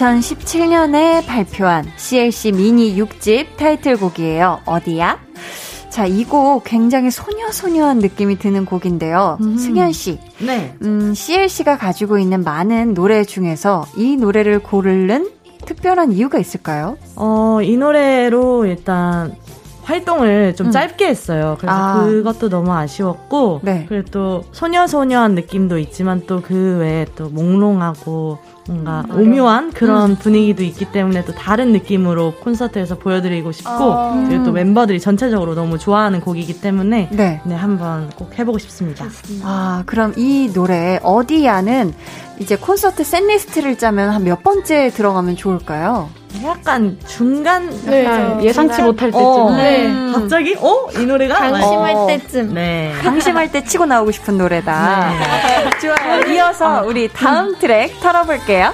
[0.00, 4.60] 2017년에 발표한 CLC 미니 6집 타이틀곡이에요.
[4.64, 5.18] 어디야?
[5.90, 9.36] 자, 이 곡 굉장히 소녀소녀한 느낌이 드는 곡인데요.
[9.58, 10.74] 승현 씨, 네.
[10.82, 15.30] 음, CLC가 가지고 있는 많은 노래 중에서 이 노래를 고르는
[15.66, 16.96] 특별한 이유가 있을까요?
[17.16, 19.34] 어, 이 노래로 일단
[19.82, 20.70] 활동을 좀 음.
[20.70, 21.56] 짧게 했어요.
[21.58, 22.04] 그래서 아.
[22.04, 23.84] 그것도 너무 아쉬웠고, 네.
[23.88, 28.38] 그리고 또 소녀소녀한 느낌도 있지만 또 그 외에 또 몽롱하고
[28.70, 34.24] 뭔가 오묘한 그런 분위기도 있기 때문에 또 다른 느낌으로 콘서트에서 보여드리고 싶고, 아.
[34.28, 37.40] 그리고 또 멤버들이 전체적으로 너무 좋아하는 곡이기 때문에 네.
[37.44, 39.06] 네, 한번 꼭 해보고 싶습니다.
[39.42, 41.92] 아, 그럼 이 노래 어디야는
[42.38, 46.08] 이제 콘서트 셋리스트를 짜면 한 몇 번째 들어가면 좋을까요?
[46.44, 49.20] 약간 중간 네, 약간 저 예상치 제가- 못할 때쯤.
[49.26, 49.56] 어.
[49.56, 49.86] 네.
[49.86, 50.12] 음.
[50.14, 50.88] 갑자기 어?
[50.96, 51.38] 이 노래가?
[51.38, 52.06] 방심할 어.
[52.06, 52.54] 때쯤.
[52.54, 52.92] 네.
[53.02, 55.12] 방심할 때 치고 나오고 싶은 노래다.
[55.80, 56.32] 좋아요.
[56.32, 58.72] 이어서 우리 다음 트랙 털어볼게요.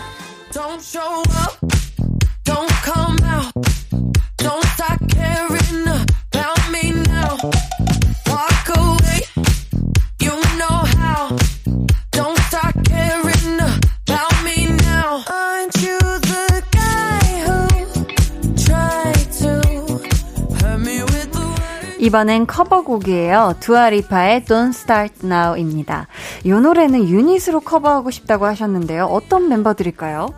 [22.11, 23.55] 이번엔 커버곡이에요.
[23.59, 26.07] 두아리파의 Don't Start Now입니다.
[26.45, 29.07] 이 노래는 유닛으로 커버하고 싶다고 하셨는데요.
[29.07, 30.29] 어떤 멤버들일까요?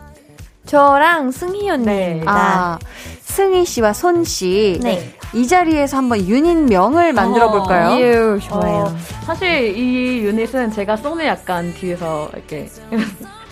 [0.65, 1.85] 저랑 승희 언니.
[1.85, 2.23] 네.
[2.25, 2.79] 아,
[3.21, 4.79] 승희 씨와 쏜 씨.
[4.81, 5.13] 네.
[5.35, 8.03] 이 자리에서 한번 유닛 명을 만들어 볼까요?
[8.03, 8.85] 유 좋아요.
[8.85, 8.95] 어,
[9.27, 12.67] 사실 이 유닛은 제가 쏜을 약간 뒤에서 이렇게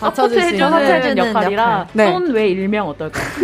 [0.00, 0.54] 받쳐줄 수 있는.
[0.66, 1.86] 해주는 받쳐주는 역할이라 역할.
[1.92, 2.12] 네.
[2.12, 3.24] 쏜 외 일 명 어떨까요?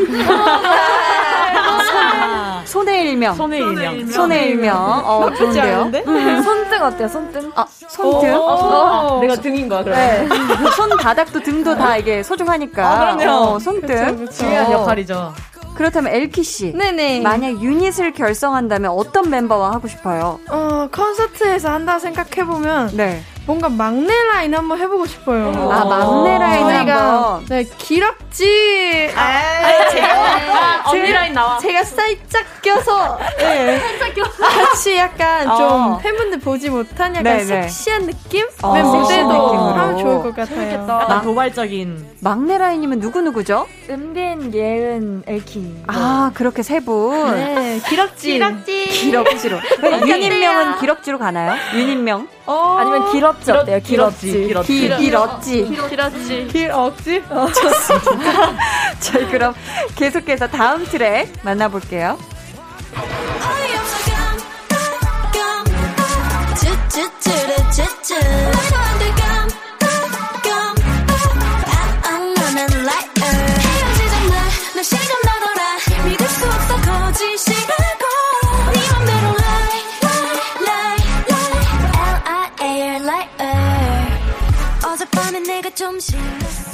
[2.64, 3.34] 손의 일명.
[3.34, 4.06] 손의 일명.
[4.06, 4.76] 손의 일명.
[4.76, 5.90] 어, 좋은데요.
[6.06, 6.42] 음.
[6.42, 7.08] 손등 어때요?
[7.08, 7.52] 손등?
[7.54, 8.34] 아, 손등?
[8.34, 8.40] 오.
[8.40, 9.96] 어, 내가 등인 거야, 그럼.
[9.96, 10.26] 네.
[10.76, 12.86] 손바닥도 등도 다 이게 소중하니까.
[12.86, 13.32] 아, 그럼요.
[13.54, 13.88] 어, 손등.
[13.88, 14.32] 그쵸, 그쵸.
[14.32, 15.34] 중요한 역할이죠.
[15.74, 16.72] 그렇다면 엘키 씨.
[16.72, 17.20] 네네.
[17.20, 20.38] 만약 유닛을 결성한다면 어떤 멤버와 하고 싶어요?
[20.48, 22.90] 어, 콘서트에서 한다 생각해 보면.
[22.96, 23.22] 네.
[23.46, 25.48] 뭔가 막내 라인 한번 해보고 싶어요.
[25.70, 27.46] 아, 막내 라인 저희가, 한번.
[27.46, 29.10] 네, 기럭지.
[29.14, 31.58] 아, 아, 제가, 언니 라인 나와.
[31.58, 33.18] 제가 살짝 껴서.
[33.38, 33.78] 네.
[33.78, 34.30] 살짝 껴서.
[34.42, 35.56] 같이 약간 어.
[35.56, 37.44] 좀 팬분들 보지 못한 약간 네네.
[37.44, 38.46] 섹시한 느낌?
[38.62, 39.74] 어, 맨 섹시한 무대도 느낌으로.
[39.74, 40.72] 하면 좋을 것 같아요.
[40.72, 42.14] 약간 도발적인.
[42.20, 43.66] 막내 라인이면 누구누구죠?
[43.90, 45.84] 은빈, 예은, 엘키.
[45.88, 47.34] 아, 그렇게 세 분.
[47.34, 48.32] 네, 기럭지.
[48.32, 48.84] 기럭지.
[48.88, 49.58] 기럭지로.
[50.08, 51.52] 유닛명은 기럭지로 가나요?
[51.74, 52.28] 유닛명?
[52.46, 52.76] 어.
[52.78, 53.80] 아니면 기럽지 어때요?
[53.80, 54.32] 기럽지.
[54.46, 54.72] 기럭지.
[54.72, 55.76] 기, 기럭지.
[55.88, 56.48] 기럭지.
[56.50, 57.22] 기럭지?
[59.00, 59.54] 저희 그럼
[59.96, 62.18] 계속해서 다음 트랙 만나볼게요.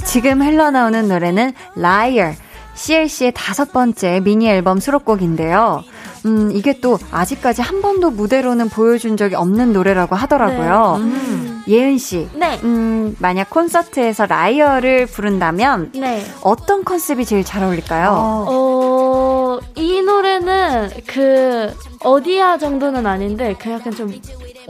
[0.05, 2.34] 지금 흘러나오는 노래는 Liar.
[2.74, 5.84] CLC의 다섯 번째 미니 앨범 수록곡인데요.
[6.26, 10.96] 음, 이게 또 아직까지 한 번도 무대로는 보여준 적이 없는 노래라고 하더라고요.
[11.01, 11.62] 음.
[11.68, 12.28] 예은 씨.
[12.34, 12.59] 네.
[12.64, 16.24] 음, 만약 콘서트에서 Liar를 부른다면 네.
[16.42, 18.46] 어떤 컨셉이 제일 잘 어울릴까요?
[18.48, 24.11] 어, 이 노래는 그 어디야 정도는 아닌데 그 약간 좀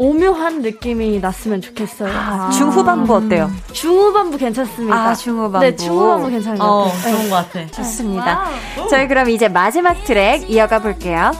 [0.01, 2.11] 오묘한 느낌이 났으면 좋겠어요.
[2.11, 3.51] 아, 중후반부 어때요?
[3.73, 4.97] 중후반부 괜찮습니다.
[4.97, 5.59] 아, 중후반부.
[5.59, 7.17] 네, 중후반부 괜찮은 것 어, 같아요.
[7.17, 7.67] 좋은 것 같아.
[7.67, 8.45] 좋습니다.
[8.89, 11.33] 저희 그럼 이제 마지막 트랙 이어가 볼게요.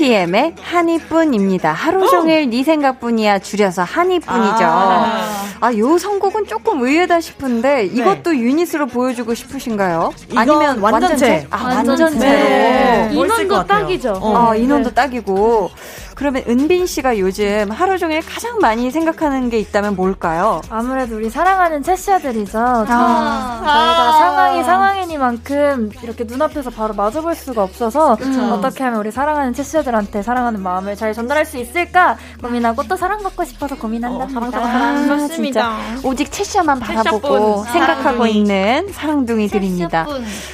[0.00, 1.72] 2PM의 한이뿐입니다.
[1.72, 4.64] 하루 종일 네 생각뿐이야 줄여서 한이뿐이죠.
[5.62, 10.10] 아, 요 선곡은 조금 의외다 싶은데 이것도 유닛으로 보여주고 싶으신가요?
[10.34, 11.46] 아니면 완전체.
[11.50, 12.02] 아, 완전체.
[12.04, 12.32] 완전체로.
[12.32, 13.10] 네.
[13.14, 13.66] 멋있을 것 인원도.
[13.66, 14.18] 딱이죠.
[14.22, 15.70] 어, 인원도 딱이고.
[16.20, 20.60] 그러면 은빈 씨가 요즘 하루 종일 가장 많이 생각하는 게 있다면 뭘까요?
[20.68, 22.52] 아무래도 우리 사랑하는 채시아들이죠.
[22.52, 23.62] 저- 아.
[23.64, 28.18] 저희가 상황이 상황이니만큼 이렇게 눈앞에서 바로 마주볼 수가 없어서
[28.52, 33.78] 어떻게 하면 우리 사랑하는 채시아들한테 사랑하는 마음을 잘 전달할 수 있을까 고민하고 또 사랑받고 싶어서
[33.78, 34.58] 고민한답니다.
[34.58, 35.78] 아, 맞습니다.
[35.96, 36.06] 진짜.
[36.06, 40.06] 오직 채샤만 바라보고 생각하고 있는 사랑둥이들입니다.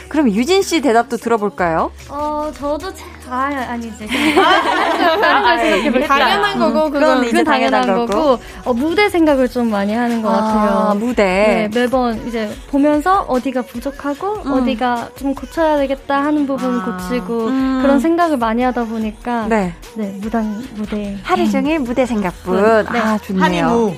[0.09, 1.91] 그럼 유진 씨 대답도 들어볼까요?
[2.09, 3.03] 어, 저도 채...
[3.31, 4.07] 아, 아니지.
[6.07, 7.25] 당연한 거고, 그건 그건.
[7.25, 10.89] 이제 그건 당연한 당연한 거고, 어, 무대 생각을 좀 많이 하는 것 같아요.
[10.91, 11.25] 아, 무대.
[11.25, 14.53] 네, 매번 이제 보면서 어디가 부족하고 음.
[14.53, 17.79] 어디가 좀 고쳐야 되겠다 하는 부분 고치고 음.
[17.83, 20.15] 그런 생각을 많이 하다 보니까 네, 네.
[20.21, 22.87] 무당 무대 하루 종일 무대 생각뿐.
[22.93, 22.99] 네.
[22.99, 23.43] 아, 좋네요.
[23.43, 23.95] 한이무.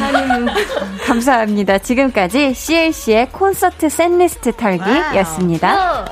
[0.00, 0.50] 한이무.
[1.06, 1.78] 감사합니다.
[1.78, 6.06] 지금까지 CLC의 콘서트 샌리스트 털기였습니다.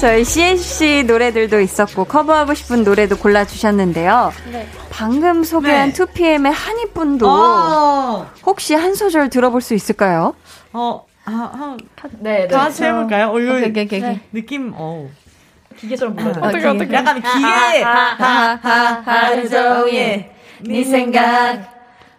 [0.00, 4.32] 저희 CLC 노래들도 있었고 커버하고 싶은 노래도 골라주셨는데요.
[4.52, 4.68] 네.
[4.90, 6.04] 방금 소개한 네.
[6.04, 10.34] 2PM의 한이뿐도 어, 혹시 한 소절 들어볼 수 있을까요?
[10.72, 11.78] 어, 아, 한,
[12.20, 13.28] 네, 다 같이 해볼까요?
[13.28, 14.00] 어, 이거 오케이, 오케이, 오케이.
[14.00, 14.20] 네.
[14.32, 15.08] 느낌, 어.
[15.76, 16.40] 기계처럼 불러야 돼.
[16.40, 16.94] 어떻게, 어떻게.
[16.94, 17.82] 약간 기계!
[17.82, 20.30] 하루 종일
[20.60, 21.75] 네 생각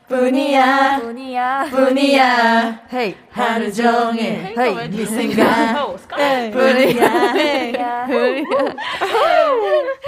[0.08, 1.66] 뿐이야, 분이야.
[1.70, 2.80] 뿐이야.
[2.94, 3.16] 헤이.
[3.30, 4.90] 하루 종일 헤이.
[4.90, 5.96] 네 생각
[6.54, 8.08] 뿐이야.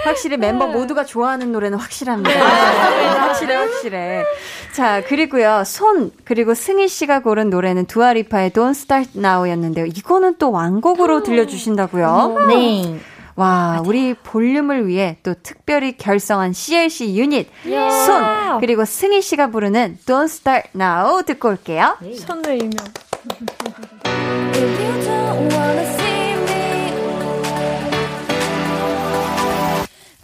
[0.02, 2.30] 확실히 멤버 모두가 좋아하는 노래는 확실합니다.
[2.30, 3.06] 네.
[3.08, 4.24] 확실해, 확실해.
[4.72, 9.84] 자, 그리고요, 손, 그리고 승희 씨가 고른 노래는 두아리파의 Don't Start Now였는데요.
[9.84, 12.46] 이거는 또 완곡으로 들려주신다고요?
[12.48, 12.98] 네.
[13.40, 20.24] 와, 우리 볼륨을 위해 또 특별히 결성한 CLC 유닛, 손, 그리고 승희 씨가 부르는 Don't
[20.24, 21.96] Start Now 듣고 올게요.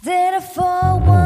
[0.03, 1.16] did a 480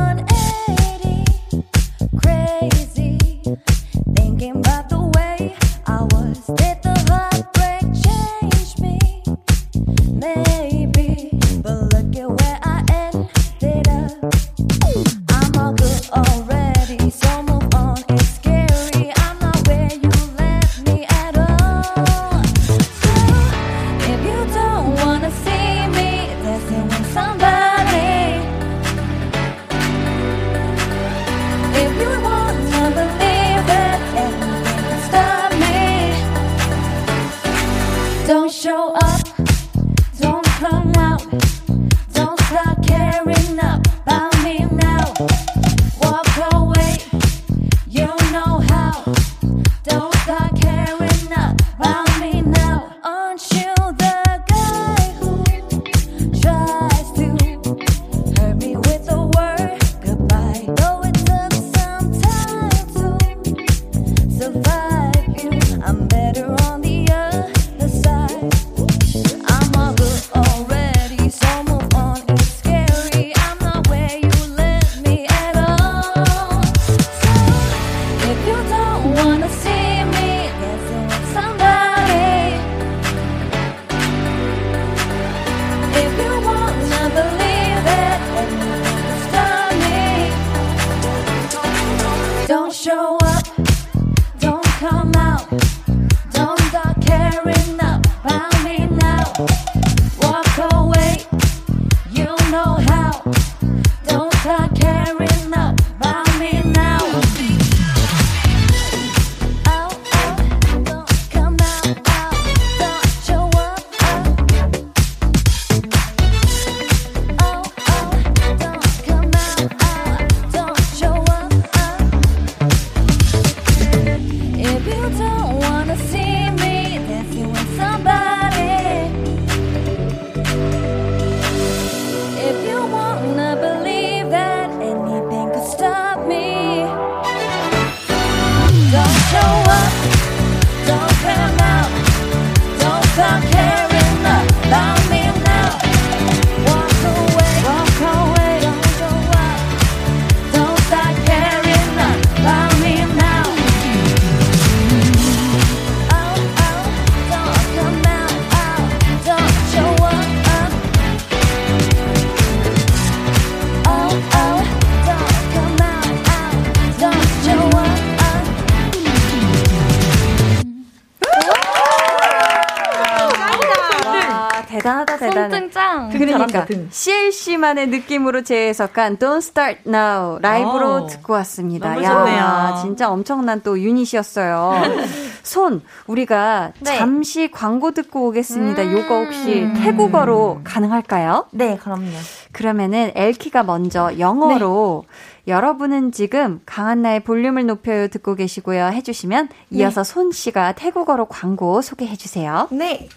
[177.41, 181.93] CLC만의 느낌으로 재해석한 Don't Start Now 라이브로 오, 듣고 왔습니다.
[181.93, 182.81] 너무 야, 좋네요.
[182.81, 184.73] 진짜 엄청난 또 유닛이었어요.
[185.41, 186.97] 손, 우리가 네.
[186.97, 188.83] 잠시 광고 듣고 오겠습니다.
[188.83, 188.91] 음.
[188.93, 191.47] 요거 혹시 태국어로 가능할까요?
[191.51, 192.11] 네, 그럼요.
[192.51, 195.05] 그러면은 엘키가 먼저 영어로
[195.47, 202.67] 여러분은 지금 강한나의 볼륨을 높여요 듣고 계시고요 해주시면 이어서 손 씨가 태국어로 광고 소개해 주세요.
[202.71, 203.09] 네.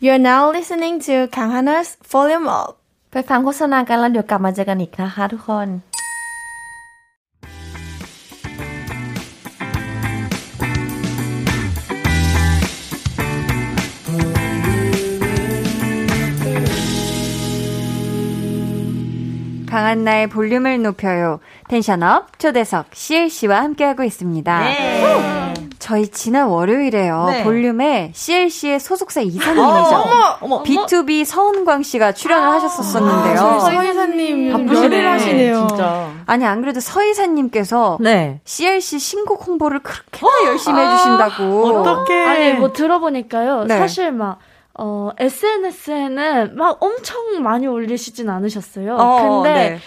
[0.00, 2.83] You're now listening to 강하나's Volume Up.
[3.13, 5.69] ไปฟังโฆษณากันแล้วเดี๋ยวกลับมาเจอกันอีกนะคะทุกคน
[19.69, 21.39] 강한나의 볼륨을 높여요.
[21.67, 24.59] 텐션업 초대석 CLC와 함께하고 있습니다.
[24.63, 25.62] 네.
[25.84, 27.26] 저희 지난 월요일에요.
[27.28, 27.44] 네.
[27.44, 29.62] 볼륨에 CLC의 소속사 이사님이죠.
[29.62, 30.62] 어머, 어머.
[30.62, 33.38] B2B 서은광 씨가 출연을 하셨었는데요.
[33.38, 35.66] 아, 서희사님 요즘 바쁘시네, 열일 하시네요.
[35.68, 36.10] 진짜.
[36.24, 38.40] 아니 안 그래도 서 이사님께서 네.
[38.46, 41.66] CLC 신곡 홍보를 그렇게 열심히 해주신다고.
[41.66, 42.24] 어떡해.
[42.24, 43.64] 아니 뭐 들어보니까요.
[43.64, 43.76] 네.
[43.76, 44.38] 사실 막
[44.72, 48.96] 어, SNS에는 막 엄청 많이 올리시진 않으셨어요.
[48.96, 49.78] 어, 근데 네.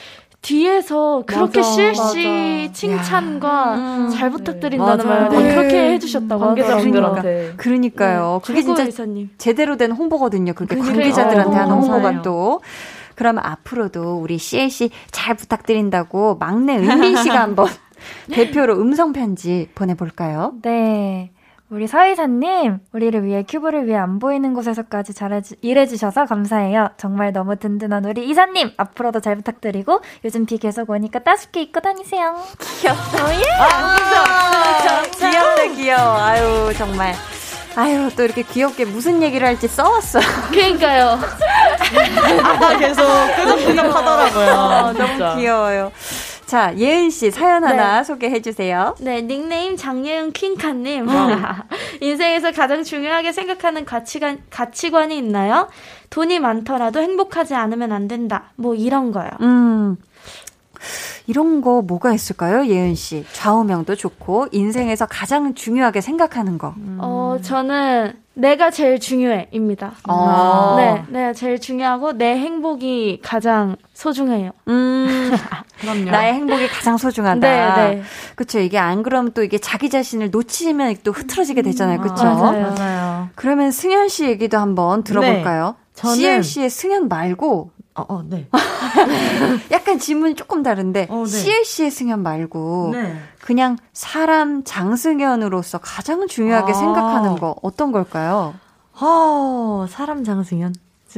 [0.41, 5.21] 뒤에서 그렇게 맞아, 실시 칭찬과 잘 부탁드린다는 맞아요.
[5.29, 5.55] 말막 네.
[5.55, 6.45] 그렇게 해주셨다고.
[6.45, 7.53] 관계자분들한테.
[7.57, 8.41] 그러니까요.
[8.43, 9.29] 그게 최고 진짜 이사님.
[9.37, 10.53] 제대로 된 홍보거든요.
[10.53, 11.01] 그렇게 그러니까요.
[11.01, 12.21] 관계자들한테 하는 어, 홍보가 감사해요.
[12.21, 12.61] 또.
[13.15, 17.67] 그럼 앞으로도 우리 CLC 잘 부탁드린다고 막내 은빈 씨가 한번
[18.31, 20.53] 대표로 음성 편지 보내볼까요?
[20.61, 21.31] 네.
[21.69, 26.91] 우리 서희사님, 우리를 위해 큐브를 위해 안 보이는 곳에서까지 잘 일해주셔서 감사해요.
[26.95, 32.35] 정말 너무 든든한 우리 이사님, 앞으로도 잘 부탁드리고, 요즘 비 계속 오니까 따숩게 입고 다니세요.
[35.19, 36.17] 귀엽다 귀여워.
[36.21, 37.13] 아유 정말.
[37.75, 40.23] 아유 또 이렇게 귀엽게 무슨 얘기를 할지 써왔어요.
[40.49, 41.19] 그러니까요.
[42.43, 43.03] 아, 계속
[43.35, 44.51] 끄덕끄덕 하더라고요.
[44.53, 45.17] 어, 진짜.
[45.17, 45.91] 너무 귀여워요.
[46.47, 48.95] 자 예은 씨 사연 하나 소개해 주세요.
[49.01, 51.05] 네, 닉네임 장예은 퀸카님.
[51.99, 55.67] 인생에서 가장 중요하게 생각하는 가치관, 가치관이 있나요?
[56.09, 58.51] 돈이 많더라도 행복하지 않으면 안 된다.
[58.55, 59.29] 뭐 이런 거요.
[59.41, 59.97] 음.
[61.25, 63.25] 이런 거 뭐가 있을까요, 예은 씨?
[63.33, 66.75] 좌우명도 좋고 인생에서 가장 중요하게 생각하는 거.
[66.99, 69.93] 어, 저는 내가 제일 중요해입니다.
[70.07, 70.75] 어.
[70.77, 74.51] 네, 내가 제일 중요하고 내 행복이 가장 소중해요.
[74.67, 75.31] 음,
[75.81, 76.11] 그럼요.
[76.11, 77.39] 나의 행복이 가장 소중하다.
[77.39, 78.01] 네, 네.
[78.35, 78.59] 그쵸.
[78.59, 81.99] 이게 안 그러면 또 이게 자기 자신을 놓치면 또 흐트러지게 되잖아요.
[81.99, 82.23] 그쵸?
[82.25, 82.75] 맞아요.
[82.77, 83.29] 맞아요.
[83.33, 85.75] 그러면 승현 씨 얘기도 한번 들어볼까요?
[85.95, 88.47] 저는- CLC의 승현 말고 어, 어, 네.
[89.71, 91.29] 약간 질문이 조금 다른데 어, 네.
[91.29, 93.19] CLC의 승현 말고 네.
[93.41, 96.75] 그냥 사람 장승현으로서 가장 중요하게 아.
[96.75, 98.53] 생각하는 거 어떤 걸까요?
[98.99, 100.73] 어, 사람 장승현.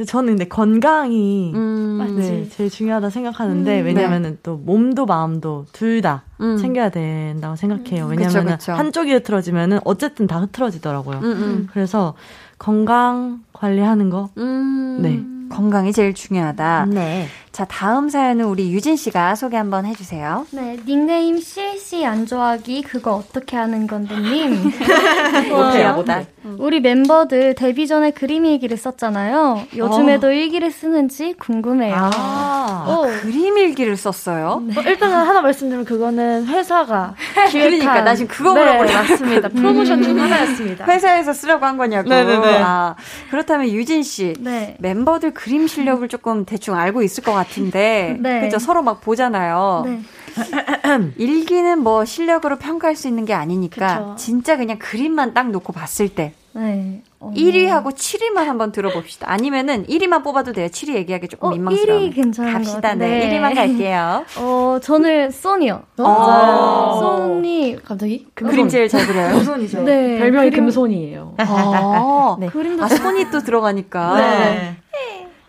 [0.06, 6.56] 저는 근데 건강이 음, 네, 제일 중요하다 생각하는데 음, 왜냐면은 또 몸도 마음도 둘다 음.
[6.56, 8.06] 챙겨야 된다고 생각해요.
[8.06, 8.72] 음, 왜냐면은 그쵸, 그쵸.
[8.72, 11.18] 한쪽이 흐트러지면은 어쨌든 다 흐트러지더라고요.
[11.18, 11.68] 음, 음.
[11.72, 12.14] 그래서
[12.58, 14.30] 건강 관리하는 거.
[14.38, 15.39] 음, 네.
[15.50, 16.86] 건강이 제일 중요하다.
[16.90, 17.28] 네.
[17.52, 20.46] 자, 다음 사연은 우리 유진 씨가 소개 한번 해주세요.
[20.52, 24.70] 네, 닉네임 CLC 안 좋아하기 그거 어떻게 하는 건데 님.
[25.50, 26.26] 못해요, 못해.
[26.58, 29.66] 우리 멤버들 데뷔 전에 그림 일기를 썼잖아요.
[29.76, 30.30] 요즘에도 어.
[30.30, 31.96] 일기를 쓰는지 궁금해요.
[31.96, 33.02] 아, 어.
[33.20, 34.62] 그림 일기를 썼어요?
[34.76, 37.14] 어, 일단은 하나 말씀드리면 그거는 회사가
[37.50, 39.48] 기획한 그러니까 나 지금 그거 네, 물어보려고 맞습니다.
[39.48, 40.86] 프로모션 중 하나였습니다.
[40.86, 42.08] 회사에서 쓰라고 한 거냐고.
[42.08, 42.62] 네네네.
[42.62, 42.94] 아,
[43.30, 44.76] 그렇다면 유진 씨, 네.
[44.78, 48.40] 멤버들 그림 실력을 조금 대충 알고 있을 것 같은데, 네.
[48.42, 48.58] 그죠?
[48.58, 49.84] 서로 막 보잖아요.
[49.86, 50.00] 네.
[51.16, 54.14] 일기는 뭐 실력으로 평가할 수 있는 게 아니니까 그쵸.
[54.16, 57.02] 진짜 그냥 그림만 딱 놓고 봤을 때 네.
[57.18, 57.32] 어.
[57.34, 59.30] 1위하고 7위만 한번 들어봅시다.
[59.30, 60.68] 아니면은 1위만 뽑아도 돼요.
[60.68, 62.00] 7위 얘기하기 조금 어, 민망스러워.
[62.00, 62.94] 1위 괜찮은 것 갑시다.
[62.94, 63.08] 네.
[63.08, 63.40] 네.
[63.40, 64.24] 1위만 갈게요.
[64.38, 65.82] 어, 저는 소니요.
[65.98, 66.98] 어.
[67.00, 67.78] 소니.
[67.84, 68.26] 갑자기?
[68.34, 69.32] 그림 제일 잘 그려요.
[69.36, 69.82] 금손이죠.
[69.84, 70.18] 네.
[70.18, 71.34] 별명이 그림- 금손이에요.
[71.38, 72.48] 아, 네.
[72.48, 74.16] 그림도 아, 손이 또 들어가니까.
[74.16, 74.76] 네.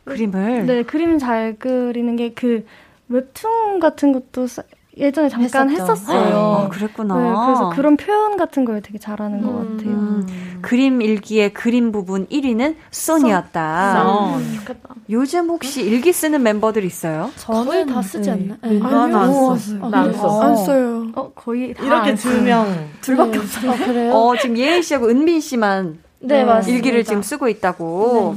[0.05, 0.65] 그림을.
[0.65, 2.65] 네, 그림 잘 그리는 게 그
[3.09, 4.63] 웹툰 같은 것도 사-
[4.97, 5.91] 예전에 잠깐 했었죠.
[5.93, 6.35] 했었어요.
[6.65, 7.15] 아, 그랬구나.
[7.15, 9.77] 네, 그래서 그런 표현 같은 걸 되게 잘하는 것 음.
[9.77, 10.59] 같아요.
[10.61, 14.03] 그림 일기의 그림 부분 1위는 쏜이었다.
[14.03, 14.75] 쏜.
[15.09, 17.29] 요즘 혹시 일기 쓰는 멤버들 있어요?
[17.45, 18.57] 거의 다 쓰지 않나?
[18.63, 18.79] 네.
[18.79, 19.89] 나는 안 써.
[19.89, 20.41] 나안 써.
[20.41, 21.07] 안 써요.
[21.15, 22.41] 어, 거의 다 이렇게 안 두.
[22.41, 22.87] 명.
[23.01, 23.71] 둘밖에 없어요.
[23.71, 24.13] 어, 그래요?
[24.13, 26.75] 어, 지금 예인 씨하고 은빈 씨만 네, 맞습니다.
[26.77, 28.35] 일기를 지금 쓰고 있다고.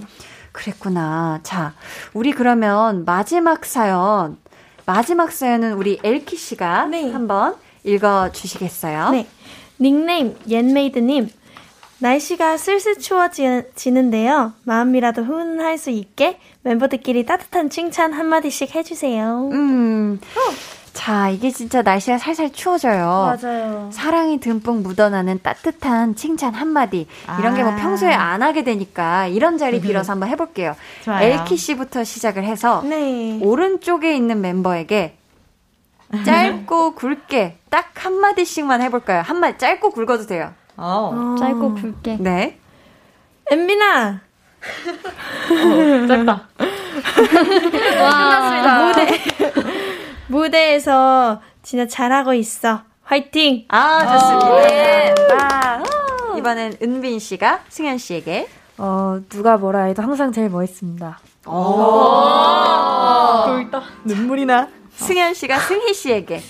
[0.55, 1.41] 그랬구나.
[1.43, 1.75] 자,
[2.15, 4.39] 우리 그러면 마지막 사연.
[4.87, 9.11] 마지막 사연은 우리 엘키 씨가 한번 읽어 주시겠어요?
[9.11, 9.27] 네.
[9.81, 11.29] 닉네임 옌메이드님.
[11.99, 14.53] 날씨가 슬슬 추워지는데요.
[14.65, 19.49] 마음이라도 훈훈할 수 있게 멤버들끼리 따뜻한 칭찬 한마디씩 해주세요.
[19.53, 20.21] 음.
[20.95, 23.37] 자, 이게 진짜 날씨가 살살 추워져요.
[23.43, 23.91] 맞아요.
[23.93, 27.07] 사랑이 듬뿍 묻어나는 따뜻한 칭찬 한마디.
[27.41, 27.77] 이런 게뭐 아.
[27.77, 30.77] 평소에 안 하게 되니까 이런 자리 빌어서 한번 해볼게요.
[31.05, 31.25] 좋아요.
[31.27, 33.41] 엘키 씨부터 시작을 해서 네.
[33.43, 35.17] 오른쪽에 있는 멤버에게
[36.25, 39.23] 짧고 굵게 딱 한마디씩만 해볼까요?
[39.27, 40.53] 한마디, 짧고 굵어도 돼요.
[40.77, 41.35] 어.
[41.39, 42.19] 짧고 굵게.
[42.21, 42.59] 네.
[43.51, 44.21] 엠비나!
[46.09, 46.49] 짧다.
[47.85, 48.87] 끝났습니다.
[48.87, 49.19] 무대,
[50.35, 52.81] 무대에서 진짜 잘하고 있어.
[53.05, 53.67] 화이팅!
[53.69, 55.39] 아, 좋습니다.
[55.39, 55.83] 아,
[56.37, 58.49] 이번엔 은빈 씨가 승현 씨에게.
[58.79, 61.21] 어, 누가 뭐라 해도 항상 제일 멋있습니다.
[64.05, 64.69] 눈물이 나.
[64.97, 66.43] 승현 씨가 승희 씨에게.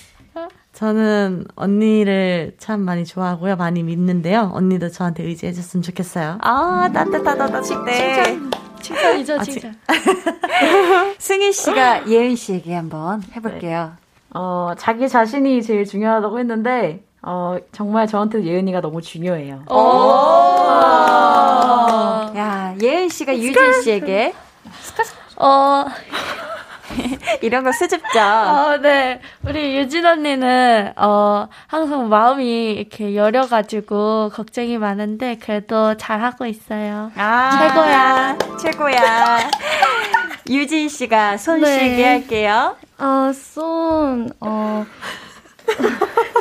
[0.72, 3.56] 저는 언니를 참 많이 좋아하고요.
[3.56, 4.50] 많이 믿는데요.
[4.54, 6.38] 언니도 저한테 의지해줬으면 좋겠어요.
[6.40, 8.24] 아, 따뜻하다, 따뜻해.
[8.24, 8.63] 칭찬
[9.20, 9.74] 이죠, 아, 칭찬.
[11.18, 13.92] 승희 씨가 예은 씨에게 한번 해볼게요.
[14.34, 19.64] 어, 자기 자신이 제일 중요하다고 했는데, 어, 정말 저한테 예은이가 너무 중요해요.
[22.36, 24.34] 야, 예은 씨가 유진 씨에게.
[25.36, 25.84] 어,
[27.42, 28.20] 이런 거 수줍죠?
[28.20, 29.20] 어, 네.
[29.46, 37.10] 우리 유진 언니는, 어, 항상 마음이 이렇게 여려가지고 걱정이 많은데, 그래도 잘하고 있어요.
[37.16, 38.38] 아, 최고야.
[38.60, 39.38] 최고야.
[40.50, 41.78] 유진 씨가 손 네.
[41.78, 42.76] 씨에게 할게요.
[42.98, 44.86] 아, 쏜, 어,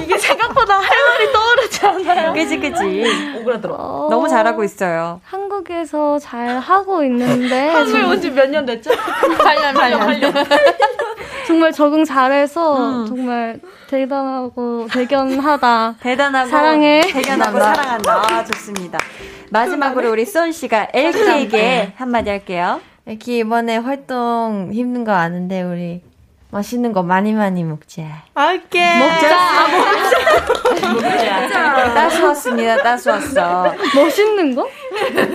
[0.04, 2.34] 이게 생각보다 할 말이 떠오르지 않아요?
[2.34, 3.36] 그지, 그지.
[3.40, 3.76] 오그라들어.
[3.76, 5.22] 어, 너무 잘하고 있어요.
[5.24, 7.70] 한국에서 잘 하고 있는데.
[7.74, 8.92] 한국에 온지 몇 년 됐죠?
[8.92, 10.48] 8년, 8년, 8년.
[11.48, 13.06] 정말 적응 잘해서 음.
[13.08, 15.96] 정말 대단하고 대견하다.
[16.02, 17.02] 대단하고 사랑해.
[17.02, 18.14] 대견하고 사랑한다.
[18.32, 19.00] 아, 좋습니다.
[19.50, 22.80] 마지막으로 우리 쏜 씨가 엘키에게 한마디 할게요.
[23.06, 26.02] 이렇게 이번에 활동 힘든 거 아는데 우리
[26.54, 28.04] 맛있는 거 많이 많이 먹자.
[28.36, 29.00] 오케이.
[31.96, 32.78] 따스웠습니다.
[32.84, 33.74] 따스웠어.
[33.96, 34.68] 멋있는 거?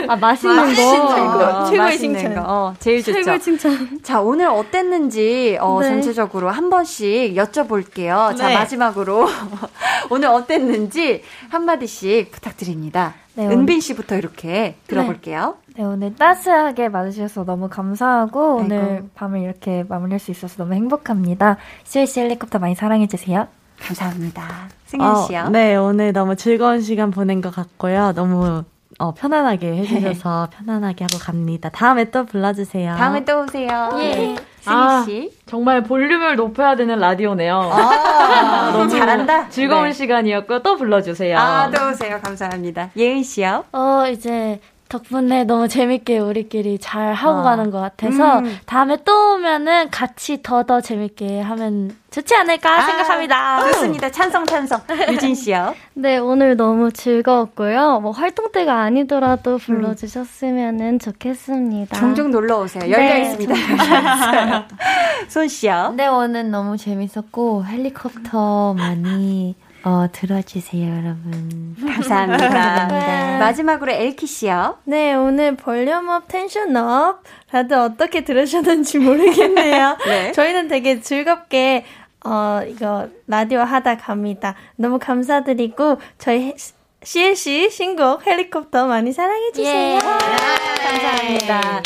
[0.09, 1.09] 아 맛있는 거.
[1.09, 2.35] 어, 최고의 맛있는 칭찬.
[2.37, 2.43] 거.
[2.47, 3.19] 어, 제일 좋죠.
[3.19, 3.99] 최고의 칭찬.
[4.05, 5.89] 자, 오늘 어땠는지, 어, 네.
[5.89, 8.37] 전체적으로 한 번씩 여쭤볼게요.
[8.37, 8.55] 자, 네.
[8.55, 9.29] 마지막으로.
[10.11, 13.15] 오늘 어땠는지 한 마디씩 부탁드립니다.
[13.39, 15.55] 네, 은빈 씨부터 이렇게 들어볼게요.
[15.77, 18.65] 네, 오늘 따스하게 맞으셔서 너무 감사하고 아이고.
[18.65, 21.57] 오늘 밤을 이렇게 마무리할 수 있어서 너무 행복합니다.
[21.85, 23.47] CLC 헬리콥터 많이 사랑해주세요.
[23.81, 24.43] 감사합니다.
[24.87, 25.51] 승현 씨요.
[25.51, 28.13] 네, 오늘 너무 즐거운 시간 보낸 것 같고요.
[28.13, 28.65] 너무
[28.99, 31.69] 어, 편안하게 해주셔서 편안하게 하고 갑니다.
[31.69, 32.97] 다음에 또 불러주세요.
[32.97, 33.91] 다음에 또 오세요.
[34.01, 34.35] 예.
[34.67, 35.31] 아, 씨.
[35.47, 37.57] 정말 볼륨을 높여야 되는 라디오네요.
[37.73, 39.49] 아, 너무 잘한다.
[39.51, 39.93] 즐거운 네.
[39.93, 41.39] 시간이었고 또 불러주세요.
[41.39, 42.19] 아, 또 오세요.
[42.23, 42.91] 감사합니다.
[42.97, 43.65] 예은 씨요?
[43.73, 47.43] 어, 이제 덕분에 너무 재밌게 우리끼리 잘 하고 아.
[47.43, 48.59] 가는 것 같아서 음.
[48.67, 53.59] 다음에 또 오면은 같이 더더 재밌게 하면 좋지 않을까 생각합니다.
[53.59, 54.11] 아, 좋습니다.
[54.11, 54.81] 찬성, 찬성.
[55.13, 55.75] 유진 씨요?
[55.93, 58.01] 네, 오늘 너무 즐거웠고요.
[58.01, 61.99] 뭐 활동 때가 아니더라도 불러주셨으면 좋겠습니다.
[61.99, 62.85] 종종 놀러 오세요.
[62.85, 63.55] 열려 네, 있습니다.
[65.29, 65.93] 손 씨요?
[65.97, 69.55] 네, 오늘 너무 재밌었고 헬리콥터 많이
[69.85, 71.77] 어, 들어주세요, 여러분.
[71.81, 73.39] 감사합니다.
[73.39, 74.79] 마지막으로 엘키 씨요?
[74.85, 77.23] 네, 오늘 볼륨업, 텐션업.
[77.51, 79.97] 다들 어떻게 들으셨는지 모르겠네요.
[80.07, 80.33] 네.
[80.33, 81.85] 저희는 되게 즐겁게,
[82.25, 84.55] 어, 이거, 라디오 하다 갑니다.
[84.77, 86.55] 너무 감사드리고, 저희
[87.03, 89.99] CLC 신곡 헬리콥터 많이 사랑해주세요.
[90.01, 91.83] 감사합니다.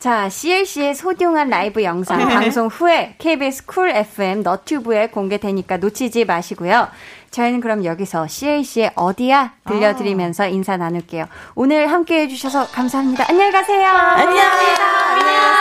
[0.00, 6.88] 자, CLC의 소중한 라이브 영상 방송 후에 KBS 쿨 FM 너튜브에 공개되니까 놓치지 마시고요.
[7.30, 11.26] 저희는 그럼 여기서 CLC의 어디야 들려드리면서 인사 나눌게요.
[11.54, 13.26] 오늘 함께 해주셔서 감사합니다.
[13.28, 13.86] 안녕히 가세요.
[13.86, 14.84] 안녕합니다.
[15.12, 15.59] 안녕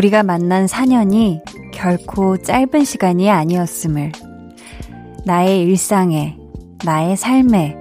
[0.00, 1.42] 우리가 만난 4년이
[1.74, 4.12] 결코 짧은 시간이 아니었음을.
[5.26, 6.38] 나의 일상에,
[6.86, 7.76] 나의 삶에,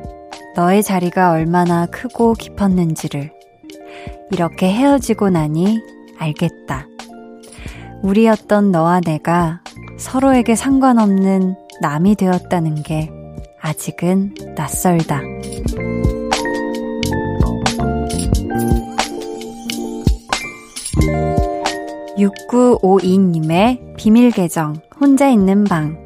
[0.54, 3.32] 너의 자리가 얼마나 크고 깊었는지를.
[4.32, 5.80] 이렇게 헤어지고 나니
[6.18, 6.88] 알겠다.
[8.02, 9.62] 우리였던 너와 내가
[9.98, 13.10] 서로에게 상관없는 남이 되었다는 게
[13.62, 15.22] 아직은 낯설다.
[22.20, 25.98] 6952님의 비밀 계정, 혼자 있는 방.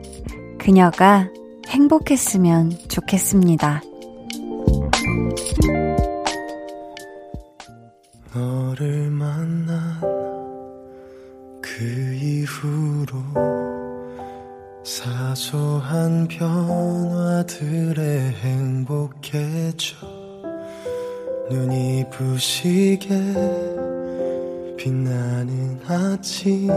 [0.59, 1.27] 그녀가
[1.67, 3.81] 행복했으면 좋겠습니다.
[8.33, 9.99] 너를 만난
[11.61, 11.83] 그
[12.21, 13.17] 이후로
[14.83, 18.03] 사소한 변화들에
[18.41, 19.95] 행복해져
[21.49, 23.72] 눈이 부시게
[24.83, 26.67] 빛나는 아침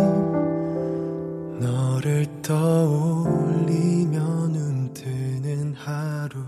[1.59, 6.39] 너를 떠올리며 눈 뜨는 하루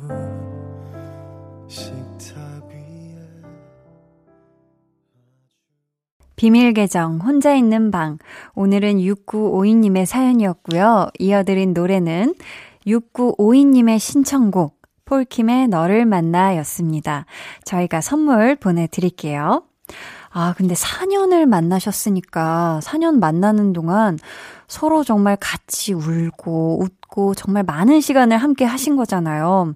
[1.66, 2.38] 식탁
[2.70, 3.16] 위에
[6.36, 8.18] 비밀 계정, 혼자 있는 방.
[8.54, 11.08] 오늘은 6952님의 사연이었고요.
[11.18, 12.36] 이어드린 노래는
[12.86, 17.26] 6952님의 신청곡, 폴킴의 너를 만나 였습니다.
[17.64, 19.67] 저희가 선물 보내드릴게요.
[20.40, 24.16] 아, 근데 4년을 만나셨으니까 4년 만나는 동안
[24.68, 29.74] 서로 정말 같이 울고 웃고 정말 많은 시간을 함께 하신 거잖아요.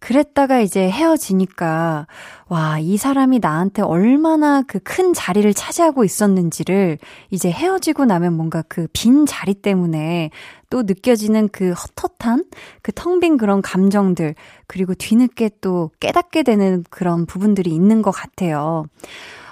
[0.00, 2.06] 그랬다가 이제 헤어지니까,
[2.48, 6.98] 와, 이 사람이 나한테 얼마나 그 큰 자리를 차지하고 있었는지를
[7.30, 10.30] 이제 헤어지고 나면 뭔가 그 빈 자리 때문에
[10.70, 12.46] 또 느껴지는 그 헛헛한,
[12.82, 14.34] 그 텅 빈 그런 감정들,
[14.66, 18.86] 그리고 뒤늦게 또 깨닫게 되는 그런 부분들이 있는 것 같아요.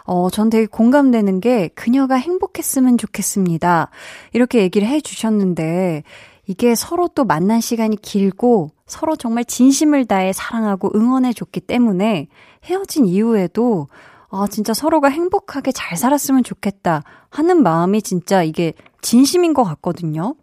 [0.05, 3.91] 어, 전 되게 공감되는 게 그녀가 행복했으면 좋겠습니다.
[4.33, 6.03] 이렇게 얘기를 해 주셨는데
[6.47, 12.29] 이게 서로 또 만난 시간이 길고 서로 정말 진심을 다해 사랑하고 응원해 줬기 때문에
[12.65, 13.89] 헤어진 이후에도
[14.31, 20.35] 아, 진짜 서로가 행복하게 잘 살았으면 좋겠다 하는 마음이 진짜 이게 진심인 것 같거든요.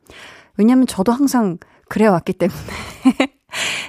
[0.57, 2.57] 왜냐면 저도 항상 그래 왔기 때문에.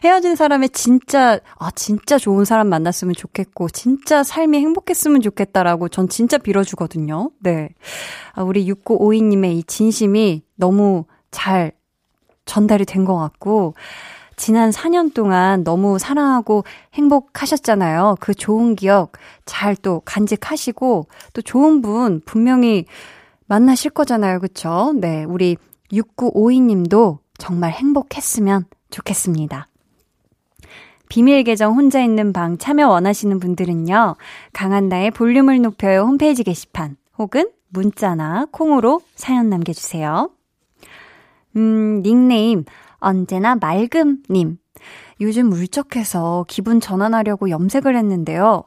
[0.05, 6.39] 헤어진 사람의 진짜, 아, 진짜 좋은 사람 만났으면 좋겠고, 진짜 삶이 행복했으면 좋겠다라고 전 진짜
[6.39, 7.31] 빌어주거든요.
[7.41, 7.71] 네.
[8.35, 11.73] 아, 우리 6952님의 이 진심이 너무 잘
[12.47, 13.75] 전달이 된 것 같고,
[14.37, 16.63] 지난 4년 동안 너무 사랑하고
[16.95, 18.17] 행복하셨잖아요.
[18.21, 19.13] 그 좋은 기억
[19.45, 22.85] 잘 또 간직하시고, 또 좋은 분 분명히
[23.47, 24.39] 만나실 거잖아요.
[24.39, 24.93] 그쵸?
[24.95, 25.25] 네.
[25.25, 25.57] 우리
[25.93, 29.69] 6952님도 정말 행복했으면 좋겠습니다.
[31.09, 34.17] 비밀 계정 혼자 있는 방 참여 원하시는 분들은요.
[34.53, 40.31] 강한나의 볼륨을 높여요 홈페이지 게시판 혹은 문자나 콩으로 사연 남겨주세요.
[41.57, 42.65] 음, 닉네임
[42.99, 44.59] 언제나 맑음님.
[45.21, 48.65] 요즘 울적해서 기분 전환하려고 염색을 했는데요.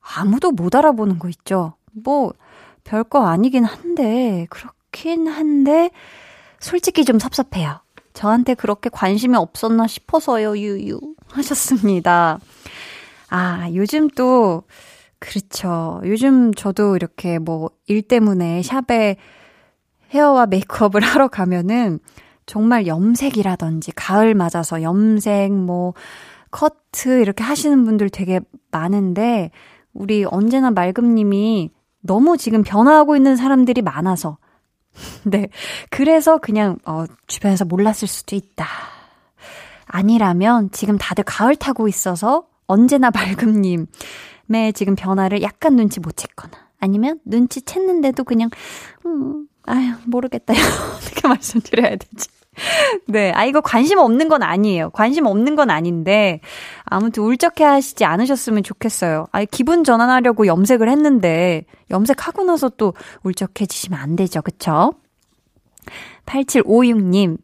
[0.00, 1.74] 아무도 못 알아보는 거 있죠.
[1.92, 2.32] 뭐
[2.84, 5.90] 별거 아니긴 한데 그렇긴 한데
[6.58, 7.80] 솔직히 좀 섭섭해요.
[8.16, 10.98] 저한테 그렇게 관심이 없었나 싶어서요, 유유.
[11.30, 12.38] 하셨습니다.
[13.30, 14.62] 아, 요즘 또,
[15.18, 16.00] 그렇죠.
[16.04, 19.16] 요즘 저도 이렇게 뭐 일 때문에 샵에
[20.12, 21.98] 헤어와 메이크업을 하러 가면은
[22.46, 25.94] 정말 염색이라든지 가을 맞아서 염색 뭐
[26.50, 28.40] 커트 이렇게 하시는 분들 되게
[28.70, 29.50] 많은데
[29.92, 31.70] 우리 언제나 말금님이
[32.02, 34.38] 너무 지금 변화하고 있는 사람들이 많아서
[35.24, 35.48] 네.
[35.90, 38.66] 그래서 그냥, 어, 주변에서 몰랐을 수도 있다.
[39.86, 43.86] 아니라면 지금 다들 가을 타고 있어서 언제나 밝음님의
[44.74, 48.50] 지금 변화를 약간 눈치 못 챘거나 아니면 눈치 챘는데도 그냥,
[49.06, 50.52] 음, 아유, 모르겠다.
[50.96, 52.28] 어떻게 말씀드려야 되지?
[53.06, 53.32] 네.
[53.32, 54.90] 아, 이거 관심 없는 건 아니에요.
[54.90, 56.40] 관심 없는 건 아닌데,
[56.84, 59.26] 아무튼 울적해 하시지 않으셨으면 좋겠어요.
[59.32, 64.42] 아, 기분 전환하려고 염색을 했는데, 염색하고 나서 또 울적해지시면 안 되죠.
[64.42, 64.94] 그쵸?
[66.26, 67.38] 8756님,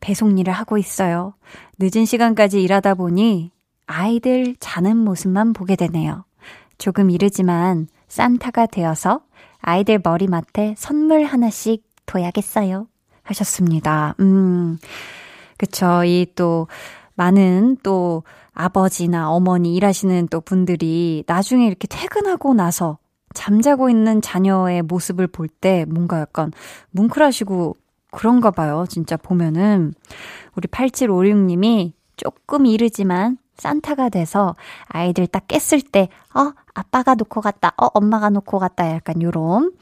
[0.00, 1.34] 배송 일을 하고 있어요.
[1.78, 3.50] 늦은 시간까지 일하다 보니
[3.86, 6.24] 아이들 자는 모습만 보게 되네요.
[6.76, 9.22] 조금 이르지만 산타가 되어서
[9.60, 12.86] 아이들 머리맡에 선물 하나씩 둬야겠어요.
[13.28, 14.14] 하셨습니다.
[14.20, 14.78] 음,
[15.56, 16.04] 그쵸.
[16.04, 16.68] 이 또,
[17.14, 18.22] 많은 또
[18.52, 22.98] 아버지나 어머니 일하시는 또 분들이 나중에 이렇게 퇴근하고 나서
[23.34, 26.52] 잠자고 있는 자녀의 모습을 볼 때 뭔가 약간
[26.90, 27.76] 뭉클하시고
[28.10, 28.86] 그런가 봐요.
[28.88, 29.92] 진짜 보면은.
[30.56, 34.54] 우리 8756님이 조금 이르지만 산타가 돼서
[34.86, 39.72] 아이들 딱 깼을 때, 어, 아빠가 놓고 갔다, 어, 엄마가 놓고 갔다, 약간 요런,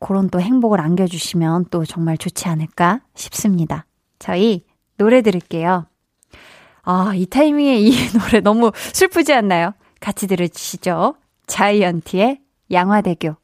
[0.00, 3.86] 그런 또 행복을 안겨주시면 또 정말 좋지 않을까 싶습니다.
[4.18, 4.64] 저희
[4.96, 5.86] 노래 들을게요.
[6.82, 9.74] 아, 이 타이밍에 이 노래 너무 슬프지 않나요?
[10.00, 11.14] 같이 들으시죠.
[11.46, 12.40] 자이언티의
[12.72, 13.36] 양화대교.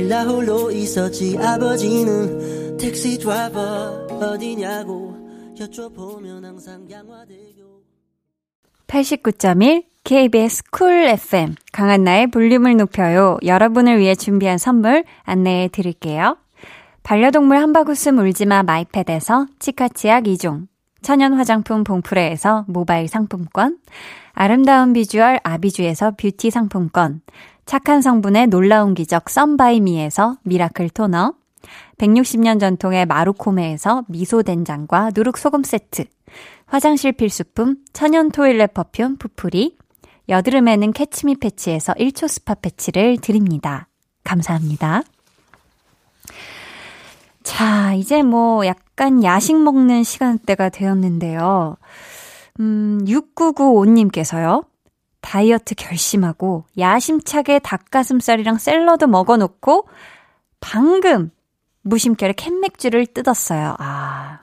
[0.00, 3.60] 나 홀로 있었지 아버지는 택시 드라이버
[4.08, 5.14] 어디냐고
[5.58, 7.82] 여쭤보면 항상 양화대교.
[8.86, 13.36] 89.1 KBS 쿨 FM 강한나의 볼륨을 높여요.
[13.44, 16.36] 여러분을 위해 준비한 선물 안내해 드릴게요.
[17.02, 20.66] 반려동물 한바구스 물지마 마이패드에서 치카치약 2종.
[21.02, 23.78] 천연 화장품 봉프레에서 모바일 상품권.
[24.34, 27.20] 아름다운 비주얼 아비주에서 뷰티 상품권
[27.66, 31.34] 착한 성분의 놀라운 기적 썬바이미에서 미라클 토너
[31.98, 36.04] 160년 전통의 마루코메에서 미소된장과 누룩소금 세트
[36.66, 39.76] 화장실 필수품 천연 토일렛 퍼퓸 푸풀이
[40.28, 43.88] 여드름에는 캐치미 패치에서 1초 스파 패치를 드립니다.
[44.24, 45.02] 감사합니다.
[47.42, 51.76] 자, 이제 뭐 약간 야식 먹는 시간대가 되었는데요.
[52.60, 54.64] 음, 6995님께서요.
[55.22, 59.88] 다이어트 결심하고 야심차게 닭가슴살이랑 샐러드 먹어놓고
[60.60, 61.30] 방금
[61.82, 63.76] 무심결에 캔맥주를 뜯었어요.
[63.78, 64.40] 아.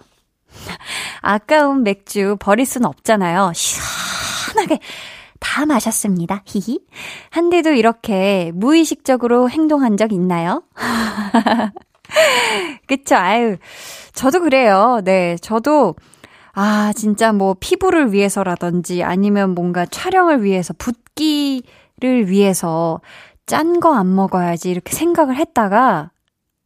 [1.21, 3.51] 아까운 맥주 버릴 순 없잖아요.
[3.53, 4.79] 시원하게
[5.39, 6.43] 다 마셨습니다.
[6.45, 6.79] 히히.
[7.29, 10.63] 한데도 이렇게 무의식적으로 행동한 적 있나요?
[12.87, 13.57] 그쵸, 아유.
[14.13, 14.99] 저도 그래요.
[15.03, 15.95] 네, 저도,
[16.53, 23.01] 아, 진짜 뭐 피부를 위해서라든지 아니면 뭔가 촬영을 위해서, 붓기를 위해서
[23.45, 26.11] 짠 거 안 먹어야지 이렇게 생각을 했다가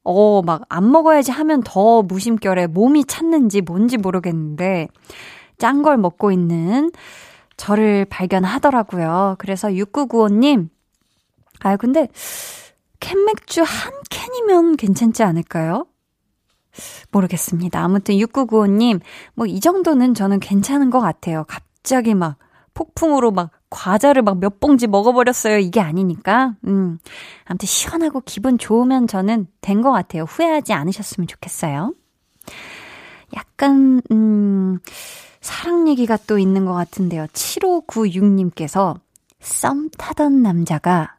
[0.03, 4.87] 어, 막 안 먹어야지 하면 더 무심결에 몸이 찼는지 뭔지 모르겠는데
[5.57, 6.91] 짠 걸 먹고 있는
[7.57, 9.35] 저를 발견하더라고요.
[9.39, 10.69] 그래서 6995님,
[11.61, 12.07] 아 근데
[12.99, 15.85] 캔맥주 한 캔이면 괜찮지 않을까요?
[17.11, 17.81] 모르겠습니다.
[17.83, 18.99] 아무튼 6995님,
[19.35, 21.45] 뭐 이 정도는 저는 괜찮은 것 같아요.
[21.47, 22.37] 갑자기 막
[22.73, 25.57] 폭풍으로 막 과자를 막 몇 봉지 먹어버렸어요.
[25.59, 26.55] 이게 아니니까.
[26.65, 26.97] 음.
[27.45, 30.23] 아무튼 시원하고 기분 좋으면 저는 된 것 같아요.
[30.23, 31.93] 후회하지 않으셨으면 좋겠어요.
[33.35, 34.79] 약간, 음,
[35.41, 37.25] 사랑 얘기가 또 있는 것 같은데요.
[37.27, 38.99] 7596님께서
[39.39, 41.15] 썸 타던 남자가